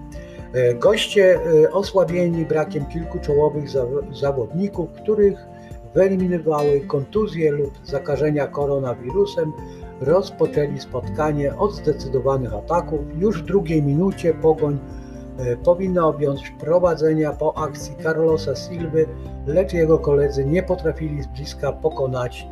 E, 0.52 0.75
goście 0.75 1.38
e, 1.64 1.73
osłabieni 1.73 2.44
brakiem 2.44 2.87
kilku 2.87 3.18
czołowych 3.18 3.64
zawodników, 4.12 4.92
których 4.92 5.38
wyeliminowały 5.94 6.80
kontuzje 6.80 7.52
lub 7.52 7.70
zakażenia 7.85 8.47
koronawirusem, 8.47 9.52
rozpoczęli 10.00 10.80
spotkanie 10.80 11.56
od 11.56 11.75
zdecydowanych 11.75 12.54
ataków. 12.54 13.00
Już 13.18 13.42
w 13.42 13.47
drugiej 13.47 13.82
minucie 13.82 14.35
Pogoń 14.35 14.78
powinna 15.64 16.06
objąć 16.06 16.50
prowadzenia 16.50 17.32
po 17.32 17.59
akcji 17.59 17.97
Carlosa 18.02 18.54
Silwy, 18.56 19.06
lecz 19.47 19.73
jego 19.73 19.99
koledzy 19.99 20.44
nie 20.44 20.62
potrafili 20.62 21.23
z 21.23 21.26
bliska 21.26 21.73
pokonać 21.73 22.47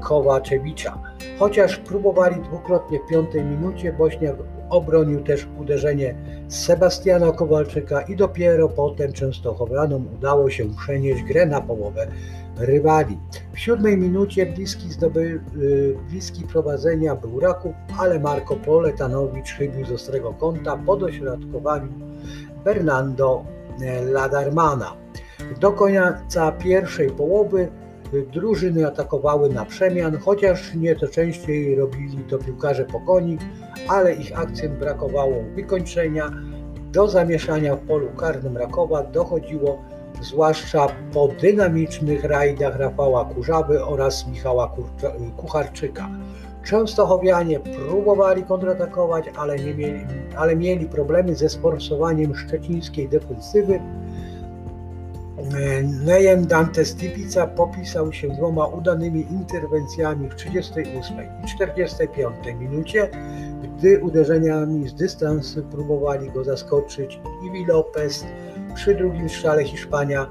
Kowaczewicza. 0.00 0.98
Chociaż 1.38 1.76
próbowali 1.76 2.42
dwukrotnie 2.42 2.98
w 2.98 3.10
piątej 3.10 3.44
minucie, 3.44 3.92
Bośniak 3.92 4.36
obronił 4.70 5.20
też 5.20 5.48
uderzenie 5.60 6.14
Sebastiana 6.48 7.32
Kowalczyka 7.32 8.00
i 8.00 8.16
dopiero 8.16 8.68
potem 8.68 9.12
Częstochowianom 9.12 10.08
udało 10.14 10.50
się 10.50 10.64
przenieść 10.74 11.22
grę 11.22 11.46
na 11.46 11.60
połowę 11.60 12.06
rywali. 12.58 13.18
W 13.54 13.58
siódmej 13.58 13.98
minucie 13.98 14.46
bliski, 14.46 14.92
zdoby, 14.92 15.40
y, 15.56 15.96
bliski 16.10 16.44
prowadzenia 16.44 17.16
był 17.16 17.40
Raków, 17.40 17.74
ale 17.98 18.20
Marco 18.20 18.56
Poletanowicz 18.56 19.52
chybił 19.52 19.86
z 19.86 19.92
ostrego 19.92 20.32
kąta 20.32 20.76
po 20.86 20.96
dośrodkowaniu 20.96 21.88
Fernando 22.64 23.44
Ladarmana. 24.12 24.96
Do 25.60 25.72
końca 25.72 26.52
pierwszej 26.52 27.10
połowy 27.10 27.68
Drużyny 28.32 28.86
atakowały 28.86 29.48
na 29.48 29.64
przemian, 29.64 30.18
chociaż 30.18 30.74
nieco 30.74 31.08
częściej 31.08 31.74
robili 31.74 32.18
to 32.18 32.38
piłkarze 32.38 32.84
pogoni, 32.84 33.38
ale 33.88 34.14
ich 34.14 34.38
akcjom 34.38 34.76
brakowało 34.76 35.42
wykończenia. 35.54 36.30
Do 36.92 37.08
zamieszania 37.08 37.76
w 37.76 37.80
polu 37.80 38.08
karnym 38.08 38.56
Rakowa 38.56 39.02
dochodziło 39.02 39.84
zwłaszcza 40.20 40.86
po 41.12 41.28
dynamicznych 41.28 42.24
rajdach 42.24 42.76
Rafała 42.76 43.24
Kurzawy 43.24 43.84
oraz 43.84 44.26
Michała 44.28 44.72
Kucharczyka. 45.36 46.08
Częstochowianie 46.66 47.60
próbowali 47.60 48.42
kontratakować, 48.42 49.24
ale, 49.36 49.56
nie 49.56 49.74
mieli, 49.74 50.00
ale 50.36 50.56
mieli 50.56 50.86
problemy 50.86 51.34
ze 51.34 51.48
sforsowaniem 51.48 52.34
szczecińskiej 52.34 53.08
defensywy, 53.08 53.80
Nejem 56.04 56.46
Dante 56.46 56.84
Stipica 56.84 57.46
popisał 57.46 58.12
się 58.12 58.28
dwoma 58.28 58.66
udanymi 58.66 59.26
interwencjami 59.30 60.28
w 60.28 60.34
38 60.34 61.16
i 61.44 61.46
45 61.56 62.34
minucie, 62.60 63.10
gdy 63.62 64.00
uderzeniami 64.00 64.88
z 64.88 64.94
dystansu 64.94 65.62
próbowali 65.62 66.30
go 66.30 66.44
zaskoczyć 66.44 67.20
Iwi 67.46 67.66
Lopez. 67.66 68.24
Przy 68.74 68.94
drugim 68.94 69.28
strzale 69.28 69.64
Hiszpania, 69.64 70.26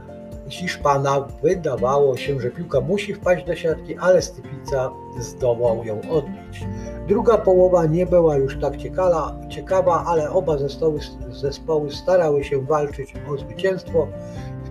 Hiszpana 0.49 1.27
wydawało 1.43 2.17
się, 2.17 2.39
że 2.39 2.51
piłka 2.51 2.81
musi 2.81 3.13
wpaść 3.13 3.45
do 3.45 3.55
siatki, 3.55 3.97
ale 3.97 4.21
Stypica 4.21 4.91
zdołał 5.19 5.84
ją 5.84 6.01
odbić. 6.12 6.65
Druga 7.08 7.38
połowa 7.38 7.86
nie 7.86 8.05
była 8.05 8.38
już 8.38 8.60
tak 8.60 8.77
ciekawa, 8.77 9.39
ciekawa 9.49 10.03
ale 10.08 10.29
oba 10.29 10.58
zespoły, 10.58 10.99
zespoły 11.29 11.91
starały 11.91 12.43
się 12.43 12.62
walczyć 12.62 13.13
o 13.34 13.38
zwycięstwo. 13.38 14.08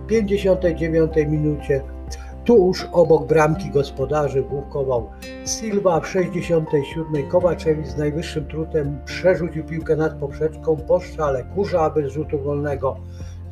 59 0.07 1.11
minucie 1.27 1.81
tuż 2.45 2.87
obok 2.91 3.27
bramki 3.27 3.69
gospodarzy 3.69 4.43
główkował 4.43 5.09
Silva 5.45 5.99
w 5.99 6.07
67 6.07 7.29
Kowaczewicz 7.29 7.87
z 7.87 7.97
najwyższym 7.97 8.47
trutem 8.47 8.99
przerzucił 9.05 9.63
piłkę 9.63 9.95
nad 9.95 10.19
poprzeczką 10.19 10.77
po 10.77 10.99
strzale 10.99 11.43
Kurzaby 11.43 12.01
bez 12.01 12.11
rzutu 12.11 12.39
wolnego 12.39 12.95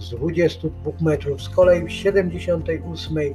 z 0.03 0.09
22 0.09 0.91
metrów. 1.01 1.41
Z 1.41 1.49
kolei 1.49 1.85
w 1.85 1.91
78 1.91 3.17
e, 3.17 3.31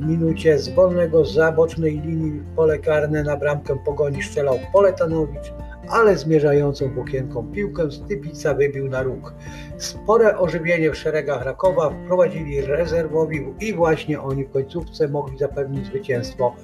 minucie 0.00 0.58
z 0.58 0.68
wolnego 0.68 1.24
z 1.24 1.56
bocznej 1.56 2.00
linii 2.00 2.42
pole 2.56 2.78
karne 2.78 3.22
na 3.22 3.36
bramkę 3.36 3.78
pogoni 3.84 4.22
strzelał 4.22 4.58
Poletanowicz, 4.72 5.52
ale 5.88 6.18
zmierzającą 6.18 6.94
w 6.94 6.98
okienką 6.98 7.52
piłkę 7.52 7.90
Stypica 7.90 8.54
wybił 8.54 8.88
na 8.88 9.02
róg. 9.02 9.34
Spore 9.78 10.38
ożywienie 10.38 10.90
w 10.90 10.96
szeregach 10.96 11.44
Rakowa 11.44 11.90
wprowadzili 11.90 12.60
rezerwowi 12.60 13.46
i 13.60 13.74
właśnie 13.74 14.20
oni 14.20 14.44
w 14.44 14.50
końcówce 14.50 15.08
mogli 15.08 15.38
zapewnić 15.38 15.86
zwycięstwo 15.86 16.54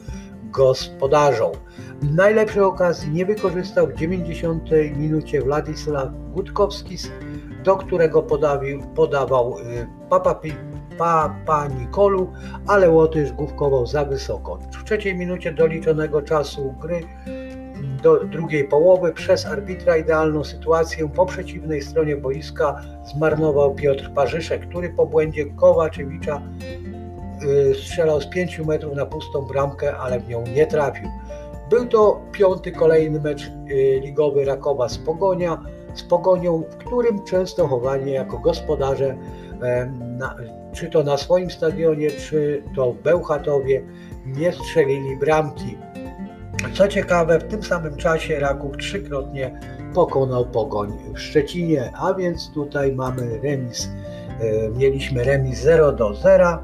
gospodarzom. 0.54 1.52
Najlepszej 2.02 2.62
okazji 2.62 3.12
nie 3.12 3.26
wykorzystał 3.26 3.86
w 3.86 3.94
90 3.94 4.70
minucie 4.96 5.42
Władysław 5.42 6.08
Gutkowski, 6.34 6.98
do 7.64 7.76
którego 7.76 8.22
podawił, 8.22 8.82
podawał 8.94 9.58
y, 9.58 9.86
Papa, 10.10 10.40
Papa 10.98 11.68
Nikolu, 11.68 12.32
ale 12.66 12.90
Łotysz 12.90 13.32
główkował 13.32 13.86
za 13.86 14.04
wysoko. 14.04 14.58
W 14.72 14.84
trzeciej 14.84 15.14
minucie 15.14 15.52
doliczonego 15.52 16.22
czasu 16.22 16.74
gry 16.80 17.00
do 18.02 18.24
drugiej 18.24 18.68
połowy 18.68 19.12
przez 19.12 19.46
arbitra 19.46 19.96
idealną 19.96 20.44
sytuację 20.44 21.08
po 21.08 21.26
przeciwnej 21.26 21.82
stronie 21.82 22.16
boiska 22.16 22.80
zmarnował 23.04 23.74
Piotr 23.74 24.10
Parzyszek, 24.14 24.68
który 24.68 24.90
po 24.90 25.06
błędzie 25.06 25.46
Kowaczewicza 25.46 26.42
y, 27.70 27.74
strzelał 27.74 28.20
z 28.20 28.26
5 28.26 28.58
metrów 28.58 28.96
na 28.96 29.06
pustą 29.06 29.42
bramkę, 29.42 29.96
ale 29.96 30.20
w 30.20 30.28
nią 30.28 30.44
nie 30.54 30.66
trafił. 30.66 31.08
Był 31.70 31.86
to 31.86 32.20
piąty 32.32 32.72
kolejny 32.72 33.20
mecz 33.20 33.42
y, 33.46 34.00
ligowy 34.02 34.44
Rakowa 34.44 34.88
z 34.88 34.98
Pogonia, 34.98 35.62
z 35.94 36.02
Pogonią, 36.02 36.62
w 36.70 36.76
którym 36.76 37.24
Częstochowanie 37.24 38.12
jako 38.12 38.38
gospodarze, 38.38 39.16
czy 40.72 40.90
to 40.90 41.02
na 41.02 41.16
swoim 41.16 41.50
stadionie, 41.50 42.10
czy 42.10 42.62
to 42.76 42.92
w 42.92 43.02
Bełchatowie, 43.02 43.82
nie 44.26 44.52
strzelili 44.52 45.16
bramki. 45.16 45.78
Co 46.74 46.88
ciekawe, 46.88 47.38
w 47.38 47.44
tym 47.44 47.62
samym 47.62 47.96
czasie 47.96 48.40
Raków 48.40 48.76
trzykrotnie 48.76 49.60
pokonał 49.94 50.46
Pogoń 50.46 50.92
w 51.14 51.18
Szczecinie, 51.18 51.92
a 51.96 52.14
więc 52.14 52.50
tutaj 52.50 52.92
mamy 52.92 53.40
remis. 53.42 53.88
E, 54.40 54.68
mieliśmy 54.78 55.24
remis 55.24 55.60
0 55.60 55.92
do 55.92 56.14
0. 56.14 56.58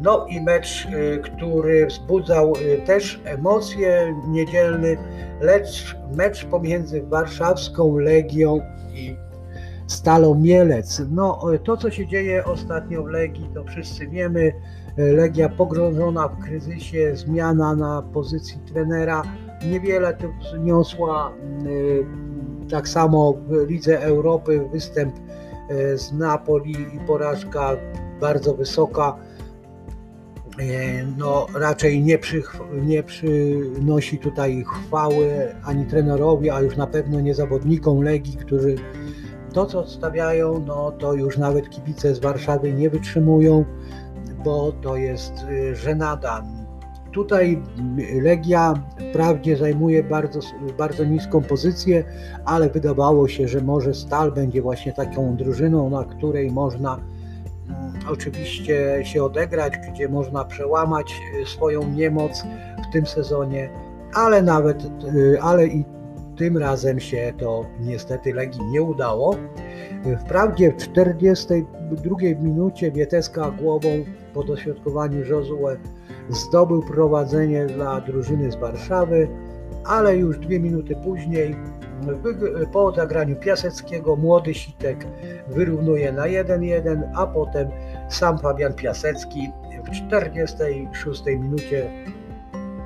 No 0.00 0.26
i 0.26 0.40
mecz, 0.40 0.86
e, 0.86 1.18
który 1.18 1.86
wzbudzał 1.86 2.52
e, 2.52 2.86
też 2.86 3.20
emocje 3.24 4.16
niedzielny, 4.28 4.96
lecz 5.40 5.96
mecz 6.16 6.44
pomiędzy 6.44 7.02
warszawską 7.02 7.96
Legią 7.96 8.60
i 8.94 9.16
Stalą 9.86 10.34
Mielec. 10.34 11.02
No 11.10 11.40
to 11.64 11.76
co 11.76 11.90
się 11.90 12.06
dzieje 12.06 12.44
ostatnio 12.44 13.02
w 13.02 13.06
Legii 13.06 13.50
to 13.54 13.64
wszyscy 13.64 14.08
wiemy. 14.08 14.52
Legia 14.96 15.48
pogrążona 15.48 16.28
w 16.28 16.38
kryzysie, 16.38 17.16
zmiana 17.16 17.74
na 17.74 18.02
pozycji 18.02 18.58
trenera, 18.58 19.22
niewiele 19.70 20.14
to 20.14 20.28
wniosła. 20.56 21.32
Y, 21.66 22.06
tak 22.70 22.88
samo 22.88 23.34
w 23.48 23.70
Lidze 23.70 24.00
Europy 24.00 24.68
występ 24.72 25.14
y, 25.70 25.98
z 25.98 26.12
Napoli 26.12 26.72
i 26.72 27.06
porażka 27.06 27.76
bardzo 28.20 28.54
wysoka. 28.54 29.16
Y, 30.60 31.06
no, 31.16 31.46
raczej 31.54 32.02
nie, 32.02 32.18
przy, 32.18 32.42
nie 32.82 33.02
przynosi 33.02 34.18
tutaj 34.18 34.64
chwały 34.66 35.54
ani 35.64 35.86
trenerowi, 35.86 36.50
a 36.50 36.60
już 36.60 36.76
na 36.76 36.86
pewno 36.86 37.20
nie 37.20 37.34
zawodnikom 37.34 38.02
Legii, 38.02 38.36
którzy 38.36 38.74
to 39.52 39.66
co 39.66 39.80
odstawiają, 39.80 40.64
no 40.66 40.92
to 40.92 41.14
już 41.14 41.38
nawet 41.38 41.70
kibice 41.70 42.14
z 42.14 42.18
Warszawy 42.18 42.72
nie 42.72 42.90
wytrzymują 42.90 43.64
bo 44.44 44.72
to 44.72 44.96
jest 44.96 45.34
żenada. 45.72 46.42
Tutaj 47.12 47.62
Legia 48.22 48.74
wprawdzie 49.10 49.56
zajmuje 49.56 50.02
bardzo, 50.02 50.40
bardzo 50.78 51.04
niską 51.04 51.42
pozycję, 51.42 52.04
ale 52.44 52.70
wydawało 52.70 53.28
się, 53.28 53.48
że 53.48 53.60
może 53.60 53.94
Stal 53.94 54.32
będzie 54.32 54.62
właśnie 54.62 54.92
taką 54.92 55.36
drużyną, 55.36 55.90
na 55.90 56.04
której 56.04 56.50
można 56.50 57.00
oczywiście 58.10 59.00
się 59.04 59.24
odegrać, 59.24 59.72
gdzie 59.92 60.08
można 60.08 60.44
przełamać 60.44 61.14
swoją 61.46 61.90
niemoc 61.90 62.44
w 62.88 62.92
tym 62.92 63.06
sezonie, 63.06 63.70
ale 64.14 64.42
nawet, 64.42 64.82
ale 65.40 65.66
i 65.66 65.84
tym 66.36 66.58
razem 66.58 67.00
się 67.00 67.32
to 67.38 67.66
niestety 67.80 68.34
Legii 68.34 68.64
nie 68.64 68.82
udało. 68.82 69.36
Wprawdzie 70.20 70.72
w 70.72 70.76
42 70.76 72.16
minucie 72.40 72.92
Wieteska 72.92 73.50
głową 73.50 73.88
po 74.34 74.44
doświadkowaniu 74.44 75.24
Josue 75.24 75.76
zdobył 76.28 76.82
prowadzenie 76.82 77.66
dla 77.66 78.00
drużyny 78.00 78.52
z 78.52 78.56
Warszawy, 78.56 79.28
ale 79.84 80.16
już 80.16 80.38
dwie 80.38 80.60
minuty 80.60 80.96
później 81.04 81.56
po 82.72 82.92
zagraniu 82.92 83.36
Piaseckiego 83.36 84.16
młody 84.16 84.54
Sitek 84.54 85.06
wyrównuje 85.48 86.12
na 86.12 86.22
1-1, 86.22 87.02
a 87.14 87.26
potem 87.26 87.68
sam 88.08 88.38
Fabian 88.38 88.74
Piasecki 88.74 89.50
w 89.84 89.90
46 89.90 91.26
minucie 91.26 91.90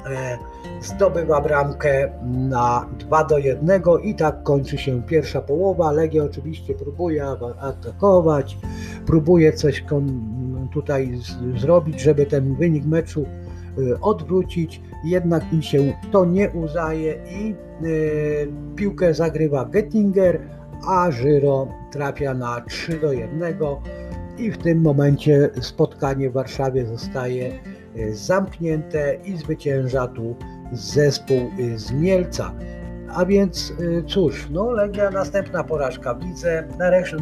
e, 0.07 0.39
zdobywa 0.81 1.41
bramkę 1.41 2.11
na 2.25 2.87
2 2.99 3.25
do 3.25 3.39
1 3.39 3.83
i 4.03 4.15
tak 4.15 4.43
kończy 4.43 4.79
się 4.79 5.03
pierwsza 5.03 5.41
połowa. 5.41 5.93
Legia 5.93 6.25
oczywiście 6.25 6.75
próbuje 6.75 7.25
atakować, 7.61 8.59
próbuje 9.07 9.53
coś 9.53 9.85
tutaj 10.73 11.19
zrobić, 11.57 12.01
żeby 12.01 12.27
ten 12.27 12.55
wynik 12.55 12.85
meczu 12.85 13.27
y, 13.79 14.01
odwrócić, 14.01 14.81
jednak 15.05 15.53
im 15.53 15.63
się 15.63 15.93
to 16.11 16.25
nie 16.25 16.51
udaje 16.51 17.15
i 17.31 17.55
y, 17.85 18.53
piłkę 18.77 19.15
zagrywa 19.15 19.65
Gettinger, 19.65 20.41
a 20.89 21.11
Żyro 21.11 21.69
trafia 21.91 22.35
na 22.35 22.61
3 22.61 22.99
do 22.99 23.13
1 23.13 23.55
i 24.39 24.51
w 24.51 24.59
tym 24.59 24.81
momencie 24.81 25.51
spotkanie 25.61 26.31
w 26.31 26.33
Warszawie 26.33 26.87
zostaje 26.87 27.53
y, 27.97 28.17
zamknięte 28.17 29.15
i 29.25 29.37
zwycięża 29.37 30.07
tu 30.07 30.37
zespół 30.73 31.51
z 31.77 31.93
Mielca. 31.93 32.55
A 33.15 33.27
więc 33.27 33.73
cóż, 34.07 34.49
no 34.51 34.71
Legia 34.71 35.11
następna 35.11 35.65
porażka 35.65 36.15
w 36.15 36.23
lidze, 36.23 36.65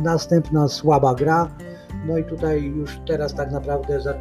następna 0.02 0.68
słaba 0.68 1.14
gra, 1.14 1.48
no 2.06 2.18
i 2.18 2.24
tutaj 2.24 2.62
już 2.62 3.00
teraz 3.06 3.34
tak 3.34 3.50
naprawdę 3.50 4.00
za, 4.00 4.10
e, 4.10 4.16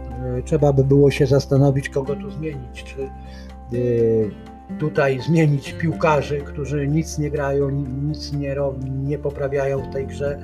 trzeba 0.45 0.73
by 0.73 0.83
było 0.83 1.11
się 1.11 1.25
zastanowić, 1.25 1.89
kogo 1.89 2.15
tu 2.15 2.31
zmienić. 2.31 2.83
Czy 2.83 3.09
y, 3.77 4.31
tutaj 4.79 5.19
zmienić 5.21 5.73
piłkarzy, 5.73 6.41
którzy 6.41 6.87
nic 6.87 7.17
nie 7.17 7.31
grają, 7.31 7.69
nic 7.69 8.33
nie, 8.33 8.55
nie 9.03 9.19
poprawiają 9.19 9.81
w 9.81 9.93
tej 9.93 10.07
grze, 10.07 10.39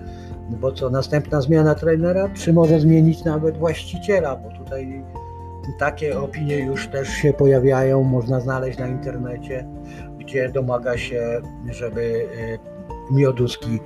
bo 0.49 0.71
co, 0.71 0.89
następna 0.89 1.41
zmiana 1.41 1.75
trenera, 1.75 2.30
czy 2.34 2.54
może 2.54 2.80
zmienić 2.80 3.23
nawet 3.23 3.58
właściciela, 3.58 4.36
bo 4.36 4.49
tutaj 4.58 5.04
takie 5.80 6.19
opinie 6.19 6.60
już 6.60 6.88
też 6.88 7.10
się 7.10 7.34
pojawiają, 7.34 8.04
można 8.04 8.39
znaleźć 8.39 8.80
na 8.80 8.88
internecie, 8.88 9.67
gdzie 10.19 10.49
domaga 10.49 10.97
się, 10.97 11.41
żeby 11.69 12.27
e, 13.12 13.13
Mioduski, 13.13 13.80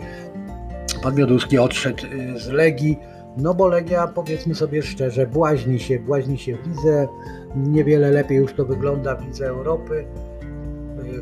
pan 1.04 1.16
Mioduski 1.16 1.58
odszedł 1.58 2.04
z 2.38 2.48
Legii, 2.48 3.00
no 3.38 3.54
bo 3.54 3.68
Legia, 3.68 4.08
powiedzmy 4.08 4.56
sobie 4.56 4.82
szczerze, 4.82 5.28
błaźni 5.28 5.80
się, 5.80 6.00
błaźni 6.00 6.38
się 6.38 6.56
w 6.56 6.68
lidze. 6.68 7.08
Niewiele 7.56 8.12
lepiej 8.12 8.38
już 8.38 8.54
to 8.54 8.66
wygląda 8.66 9.16
w 9.16 9.26
lidze 9.26 9.48
Europy. 9.48 10.06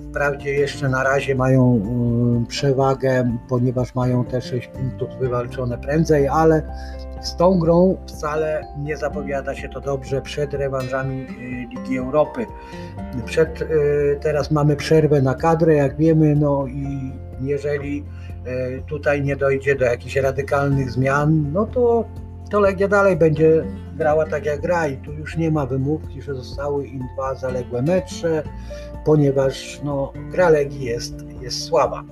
Wprawdzie 0.10 0.54
jeszcze 0.54 0.90
na 0.90 1.04
razie 1.04 1.36
mają 1.36 1.76
mm, 1.76 2.46
przewagę, 2.46 3.38
ponieważ 3.50 3.96
mają 3.96 4.26
te 4.26 4.42
6 4.42 4.68
punktów 4.68 5.10
wywalczone 5.20 5.78
prędzej, 5.78 6.28
ale 6.28 6.64
z 7.24 7.36
tą 7.36 7.60
grą 7.60 7.98
wcale 8.08 8.68
nie 8.78 8.98
zapowiada 8.98 9.56
się 9.56 9.70
to 9.70 9.82
dobrze 9.82 10.22
przed 10.22 10.54
rewanżami 10.54 11.22
y, 11.22 11.76
Ligi 11.76 11.98
Europy. 11.98 12.46
Przed, 13.26 13.62
y, 13.62 14.20
teraz 14.22 14.52
mamy 14.52 14.76
przerwę 14.76 15.22
na 15.22 15.36
kadrę, 15.36 15.76
jak 15.76 15.98
wiemy, 15.98 16.36
no 16.36 16.68
i 16.68 17.12
jeżeli 17.42 18.04
E, 18.46 18.82
tutaj 18.82 19.22
nie 19.22 19.36
dojdzie 19.36 19.76
do 19.76 19.86
jakichś 19.86 20.16
radykalnych 20.16 20.92
zmian, 20.92 21.52
no 21.54 21.66
to, 21.66 22.06
to 22.52 22.60
Legia 22.60 22.88
dalej 22.88 23.18
będzie 23.18 23.64
grała 23.98 24.26
tak 24.26 24.46
jak 24.46 24.62
gra 24.62 24.88
i 24.88 24.98
tu 24.98 25.14
już 25.14 25.38
nie 25.38 25.52
ma 25.52 25.66
wymówki, 25.66 26.22
że 26.22 26.36
zostały 26.36 26.88
im 26.88 27.02
dwa 27.14 27.36
zaległe 27.36 27.82
mecze, 27.82 28.44
ponieważ 29.06 29.82
no, 29.84 30.14
gra 30.32 30.50
Legii 30.50 30.86
jest, 30.86 31.14
jest 31.42 31.64
słaba. 31.64 32.04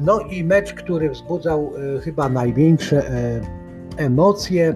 No 0.00 0.20
i 0.20 0.44
mecz, 0.44 0.74
który 0.74 1.10
wzbudzał 1.10 1.72
chyba 2.02 2.28
największe 2.28 3.08
e, 3.08 3.40
emocje 3.96 4.74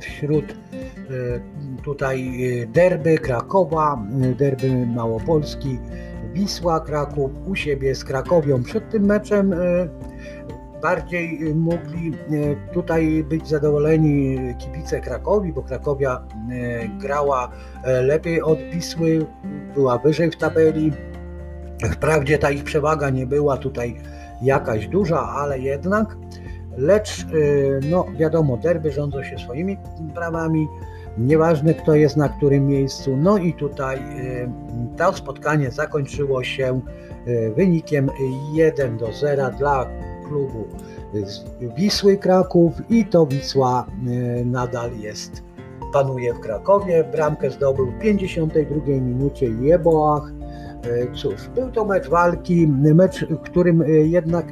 wśród 0.00 0.44
tutaj 1.82 2.40
derby 2.72 3.18
Krakowa, 3.18 4.06
derby 4.38 4.86
Małopolski, 4.86 5.78
Wisła 6.36 6.80
Kraków 6.80 7.30
u 7.46 7.54
siebie 7.54 7.94
z 7.94 8.04
Krakowią. 8.04 8.62
Przed 8.62 8.90
tym 8.90 9.04
meczem 9.04 9.52
e, 9.52 9.56
bardziej 10.82 11.54
mogli 11.54 12.12
e, 12.12 12.72
tutaj 12.74 13.24
być 13.24 13.48
zadowoleni 13.48 14.38
kibice 14.58 15.00
Krakowi, 15.00 15.52
bo 15.52 15.62
Krakowia 15.62 16.22
e, 16.50 16.88
grała 16.88 17.50
lepiej 18.02 18.42
od 18.42 18.58
Wisły, 18.58 19.26
była 19.74 19.98
wyżej 19.98 20.30
w 20.30 20.36
tabeli. 20.36 20.92
Wprawdzie 21.92 22.38
ta 22.38 22.50
ich 22.50 22.64
przewaga 22.64 23.10
nie 23.10 23.26
była 23.26 23.56
tutaj 23.56 23.96
jakaś 24.42 24.88
duża, 24.88 25.20
ale 25.20 25.58
jednak. 25.58 26.16
Lecz, 26.76 27.26
no 27.90 28.06
wiadomo, 28.18 28.56
derby 28.56 28.92
rządzą 28.92 29.22
się 29.22 29.38
swoimi 29.38 29.78
prawami 30.14 30.68
nieważne 31.18 31.74
kto 31.74 31.94
jest 31.94 32.16
na 32.16 32.28
którym 32.28 32.66
miejscu. 32.66 33.16
No 33.16 33.38
i 33.38 33.54
tutaj 33.54 33.98
y, 33.98 34.48
to 34.96 35.12
spotkanie 35.12 35.70
zakończyło 35.70 36.44
się 36.44 36.80
y, 37.28 37.52
wynikiem 37.56 38.10
1 38.52 38.96
do 38.98 39.12
0 39.12 39.50
dla 39.50 39.86
klubu 40.28 40.64
Wisły 41.76 42.16
Kraków 42.16 42.72
i 42.90 43.04
to 43.04 43.26
Wisła 43.26 43.86
y, 44.40 44.44
nadal 44.44 44.98
jest, 44.98 45.42
panuje 45.92 46.34
w 46.34 46.40
Krakowie. 46.40 47.04
Bramkę 47.12 47.50
zdobył 47.50 47.86
w 47.86 47.98
52 47.98 48.86
minucie 48.86 49.46
Jeboach. 49.46 50.32
Cóż, 51.14 51.48
był 51.54 51.70
to 51.70 51.84
mecz 51.84 52.08
walki, 52.08 52.68
mecz, 52.68 53.24
w 53.24 53.38
którym 53.38 53.84
jednak 54.04 54.46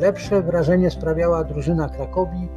lepsze 0.00 0.42
wrażenie 0.42 0.90
sprawiała 0.90 1.44
drużyna 1.44 1.88
Krakowi 1.88 2.48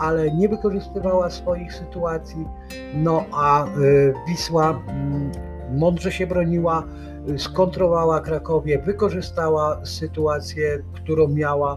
ale 0.00 0.30
nie 0.30 0.48
wykorzystywała 0.48 1.30
swoich 1.30 1.74
sytuacji. 1.74 2.48
No 2.94 3.24
a 3.32 3.66
y, 3.66 4.14
Wisła 4.28 4.70
mm, 4.70 5.30
mądrze 5.70 6.12
się 6.12 6.26
broniła, 6.26 6.84
y, 7.28 7.38
skontrowała 7.38 8.20
Krakowie, 8.20 8.78
wykorzystała 8.78 9.86
sytuację, 9.86 10.82
którą 10.92 11.28
miała, 11.28 11.76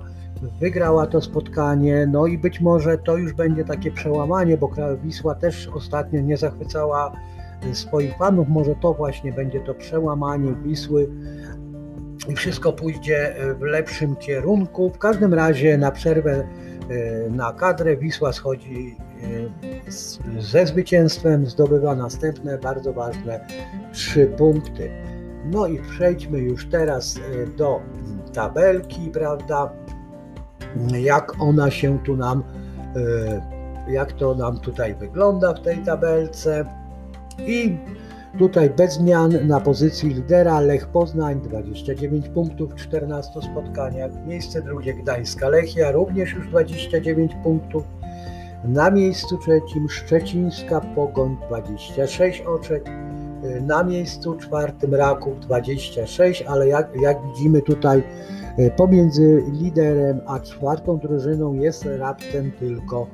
wygrała 0.60 1.08
to 1.08 1.22
spotkanie. 1.22 2.08
No 2.12 2.28
i 2.28 2.38
być 2.38 2.62
może 2.62 2.98
to 2.98 3.18
już 3.18 3.34
będzie 3.34 3.66
takie 3.66 3.92
przełamanie, 3.92 4.58
bo 4.58 4.70
Wisła 5.04 5.36
też 5.36 5.68
ostatnio 5.68 6.22
nie 6.22 6.38
zachwycała 6.38 7.12
y, 7.72 7.76
swoich 7.76 8.18
fanów. 8.18 8.48
Może 8.50 8.76
to 8.76 8.94
właśnie 8.94 9.34
będzie 9.34 9.60
to 9.60 9.74
przełamanie 9.74 10.54
Wisły 10.64 11.10
i 12.30 12.36
wszystko 12.36 12.74
pójdzie 12.74 13.36
w 13.60 13.62
lepszym 13.62 14.16
kierunku. 14.16 14.90
W 14.90 14.98
każdym 14.98 15.34
razie 15.34 15.78
na 15.78 15.92
przerwę 15.92 16.48
E, 16.90 17.30
na 17.30 17.54
kadrę. 17.54 17.98
Wisła 17.98 18.34
schodzi 18.34 18.98
e, 19.88 20.42
ze 20.42 20.68
zwycięstwem, 20.68 21.46
zdobywa 21.46 21.96
następne 21.96 22.58
bardzo 22.58 22.94
ważne 22.94 23.48
trzy 23.92 24.26
punkty. 24.26 24.92
No 25.46 25.68
i 25.68 25.80
przejdźmy 25.80 26.40
już 26.40 26.70
teraz 26.70 27.18
e, 27.18 27.48
do 27.48 27.80
tabelki, 28.34 29.10
prawda? 29.14 29.70
Jak 31.00 31.42
ona 31.42 31.72
się 31.72 32.00
tu 32.04 32.18
nam, 32.18 32.44
jak 33.88 34.14
to 34.14 34.36
nam 34.36 34.60
tutaj 34.60 34.96
wygląda 34.96 35.54
w 35.54 35.62
tej 35.62 35.78
tabelce. 35.78 36.66
I 37.40 37.78
Tutaj 38.38 38.70
bez 38.70 38.94
zmian 38.94 39.48
na 39.48 39.60
pozycji 39.60 40.10
lidera 40.10 40.60
Lech 40.60 40.88
Poznań 40.88 41.42
29 41.42 42.30
punktów 42.30 42.72
w 42.72 42.76
14 42.76 43.42
spotkaniach. 43.42 44.12
Miejsce 44.26 44.62
drugie 44.62 44.94
Gdańska 44.94 45.50
Lechia 45.50 45.92
również 45.92 46.34
już 46.34 46.48
29 46.48 47.32
punktów. 47.44 47.84
Na 48.64 48.92
miejscu 48.92 49.38
trzecim 49.38 49.90
Szczecińska 49.90 50.82
Pogoń 50.82 51.38
26 51.48 52.42
oczek. 52.42 52.90
Na 53.62 53.84
miejscu 53.84 54.36
czwartym 54.36 54.96
Raków 54.96 55.40
26, 55.40 56.42
ale 56.42 56.68
jak, 56.68 57.02
jak 57.02 57.18
widzimy 57.28 57.62
tutaj 57.62 58.04
e, 58.58 58.72
pomiędzy 58.72 59.44
liderem 59.52 60.22
a 60.28 60.40
czwartą 60.40 60.98
drużyną 60.98 61.54
jest 61.54 61.86
raptem 61.86 62.52
tylko 62.52 63.08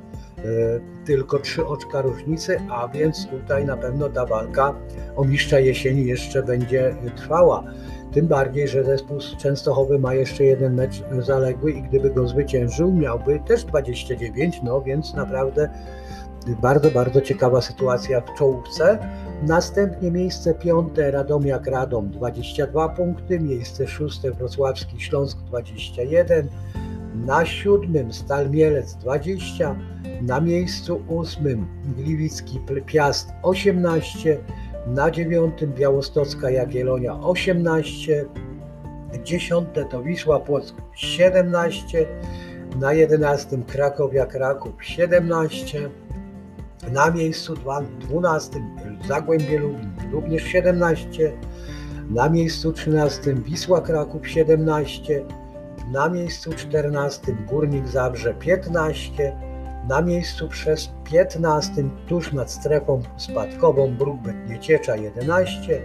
tylko 1.04 1.38
trzy 1.38 1.66
oczka 1.66 2.02
różnicy, 2.02 2.60
a 2.70 2.88
więc 2.88 3.26
tutaj 3.26 3.64
na 3.64 3.76
pewno 3.76 4.08
ta 4.08 4.26
walka 4.26 4.74
o 5.16 5.24
mistrza 5.24 5.58
jesieni 5.58 6.04
jeszcze 6.04 6.42
będzie 6.42 6.96
trwała. 7.16 7.64
Tym 8.12 8.26
bardziej, 8.26 8.68
że 8.68 8.84
zespół 8.84 9.20
z 9.20 9.36
Częstochowy 9.36 9.98
ma 9.98 10.14
jeszcze 10.14 10.44
jeden 10.44 10.74
mecz 10.74 11.02
zaległy 11.18 11.72
i 11.72 11.82
gdyby 11.82 12.10
go 12.10 12.28
zwyciężył, 12.28 12.92
miałby 12.92 13.40
też 13.46 13.64
29, 13.64 14.60
no 14.64 14.82
więc 14.82 15.14
naprawdę 15.14 15.70
bardzo, 16.62 16.90
bardzo 16.90 17.20
ciekawa 17.20 17.60
sytuacja 17.60 18.20
w 18.20 18.34
czołówce. 18.38 18.98
Następnie 19.42 20.10
miejsce 20.10 20.54
piąte 20.54 21.10
Radomiak 21.10 21.66
Radom 21.66 22.10
22 22.10 22.88
punkty, 22.88 23.40
miejsce 23.40 23.86
szóste 23.86 24.30
Wrocławski 24.30 25.00
Śląsk 25.00 25.38
21, 25.38 26.48
na 27.14 27.46
siódmym 27.46 28.12
Stal 28.12 28.50
Mielec 28.50 28.94
20, 28.94 29.76
na 30.20 30.40
miejscu 30.40 31.02
ósmym 31.08 31.66
Gliwicki 31.96 32.60
Piast 32.86 33.32
18, 33.42 34.38
na 34.86 35.10
dziewiątym 35.10 35.72
Białostocka 35.72 36.50
Jagiellonia 36.50 37.20
18, 37.20 38.24
dziesiąte 39.24 39.84
to 39.84 40.02
Wisła 40.02 40.40
Płock 40.40 40.74
17, 40.94 42.06
na 42.80 42.92
jedenastym 42.92 43.62
Krakowia 43.62 44.26
Kraków 44.26 44.84
17, 44.84 45.90
na 46.92 47.10
miejscu 47.10 47.54
12 47.98 48.60
Zagłębie 49.08 49.58
Lubin 49.58 49.90
również 50.12 50.42
17, 50.42 51.32
na 52.10 52.28
miejscu 52.28 52.72
13 52.72 53.34
Wisła 53.34 53.80
Kraków 53.80 54.28
17, 54.28 55.24
na 55.92 56.08
miejscu 56.08 56.52
14 56.52 57.32
Górnik 57.48 57.88
Zabrze 57.88 58.34
15, 58.34 59.49
na 59.88 60.02
miejscu 60.02 60.48
przez 60.48 60.90
15 61.04 61.72
tuż 62.08 62.32
nad 62.32 62.50
strefą 62.50 63.02
spadkową 63.16 63.94
Bruk 63.94 64.20
Nieciecza 64.48 64.96
11 64.96 65.82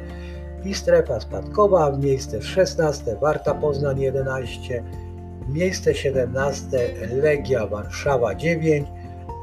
i 0.65 0.73
strefa 0.73 1.19
spadkowa, 1.19 1.97
miejsce 1.97 2.41
16 2.41 3.15
Warta 3.21 3.53
Poznań 3.53 3.99
11, 3.99 4.83
miejsce 5.49 5.95
17 5.95 6.77
Legia 7.11 7.67
Warszawa 7.67 8.35
9 8.35 8.87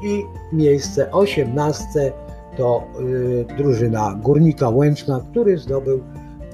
i 0.03 0.23
miejsce 0.55 1.11
18 1.11 2.11
to 2.57 2.83
y, 2.99 3.45
drużyna 3.57 4.19
Górnika 4.21 4.69
Łęczna, 4.69 5.21
który 5.31 5.57
zdobył 5.57 6.03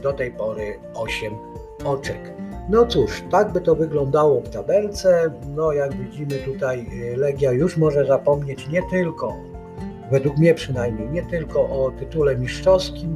do 0.03 0.13
tej 0.13 0.31
pory 0.31 0.79
8 0.93 1.33
oczek. 1.85 2.38
No 2.69 2.85
cóż, 2.85 3.23
tak 3.31 3.51
by 3.51 3.61
to 3.61 3.75
wyglądało 3.75 4.41
w 4.41 4.49
tabelce. 4.49 5.31
No 5.55 5.73
jak 5.73 5.95
widzimy 5.95 6.35
tutaj 6.35 6.87
y, 7.13 7.17
Legia 7.17 7.51
już 7.51 7.77
może 7.77 8.05
zapomnieć 8.05 8.67
nie 8.67 8.81
tylko, 8.89 9.33
według 10.11 10.37
mnie 10.37 10.53
przynajmniej, 10.53 11.09
nie 11.09 11.25
tylko 11.25 11.61
o 11.61 11.91
tytule 11.99 12.37
mistrzowskim, 12.37 13.15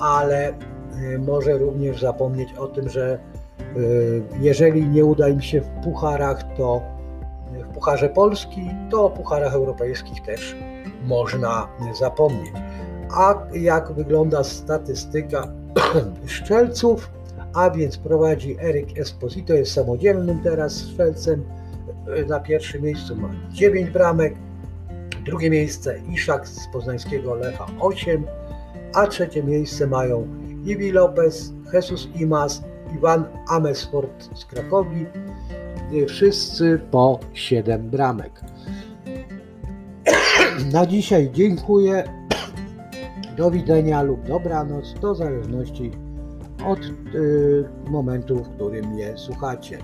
ale 0.00 0.48
y, 0.48 1.18
może 1.18 1.58
również 1.58 2.00
zapomnieć 2.00 2.48
o 2.58 2.66
tym, 2.66 2.88
że 2.88 3.18
y, 3.76 4.22
jeżeli 4.40 4.86
nie 4.86 5.04
uda 5.04 5.28
im 5.28 5.40
się 5.40 5.60
w 5.60 5.68
pucharach, 5.84 6.44
to 6.56 6.82
w 7.70 7.74
Pucharze 7.74 8.08
Polski, 8.08 8.70
to 8.90 9.04
o 9.04 9.10
Pucharach 9.10 9.54
Europejskich 9.54 10.22
też 10.22 10.56
można 11.04 11.68
zapomnieć. 11.98 12.52
A 13.16 13.34
jak 13.52 13.92
wygląda 13.92 14.44
statystyka 14.44 15.52
szczelców? 16.26 17.10
A 17.54 17.70
więc 17.70 17.98
prowadzi 17.98 18.56
Eryk 18.60 18.98
Esposito, 18.98 19.54
jest 19.54 19.72
samodzielnym 19.72 20.40
teraz 20.42 20.74
strzelcem. 20.74 21.44
Na 22.28 22.40
pierwszym 22.40 22.82
miejscu 22.82 23.16
ma 23.16 23.30
9 23.50 23.90
bramek, 23.90 24.34
drugie 25.24 25.50
miejsce 25.50 26.00
Iszak 26.12 26.48
z 26.48 26.68
poznańskiego 26.72 27.34
Lecha 27.34 27.66
8, 27.80 28.26
a 28.94 29.06
trzecie 29.06 29.42
miejsce 29.42 29.86
mają 29.86 30.28
Iwi 30.64 30.92
Lopez, 30.92 31.52
Jesus 31.72 32.08
Imas, 32.14 32.62
Iwan 32.96 33.24
Amesford 33.48 34.38
z 34.38 34.44
Krakowi, 34.44 35.06
wszyscy 36.08 36.80
po 36.90 37.20
7 37.32 37.90
bramek. 37.90 38.40
Na 40.72 40.86
dzisiaj 40.86 41.30
dziękuję. 41.32 42.04
Do 43.36 43.50
widzenia 43.50 44.02
lub 44.02 44.26
dobranoc, 44.26 44.94
do 45.00 45.14
zależności 45.14 45.90
od 46.66 46.78
y, 47.14 47.64
momentu, 47.86 48.44
w 48.44 48.54
którym 48.54 48.86
mnie 48.86 49.18
słuchacie. 49.18 49.78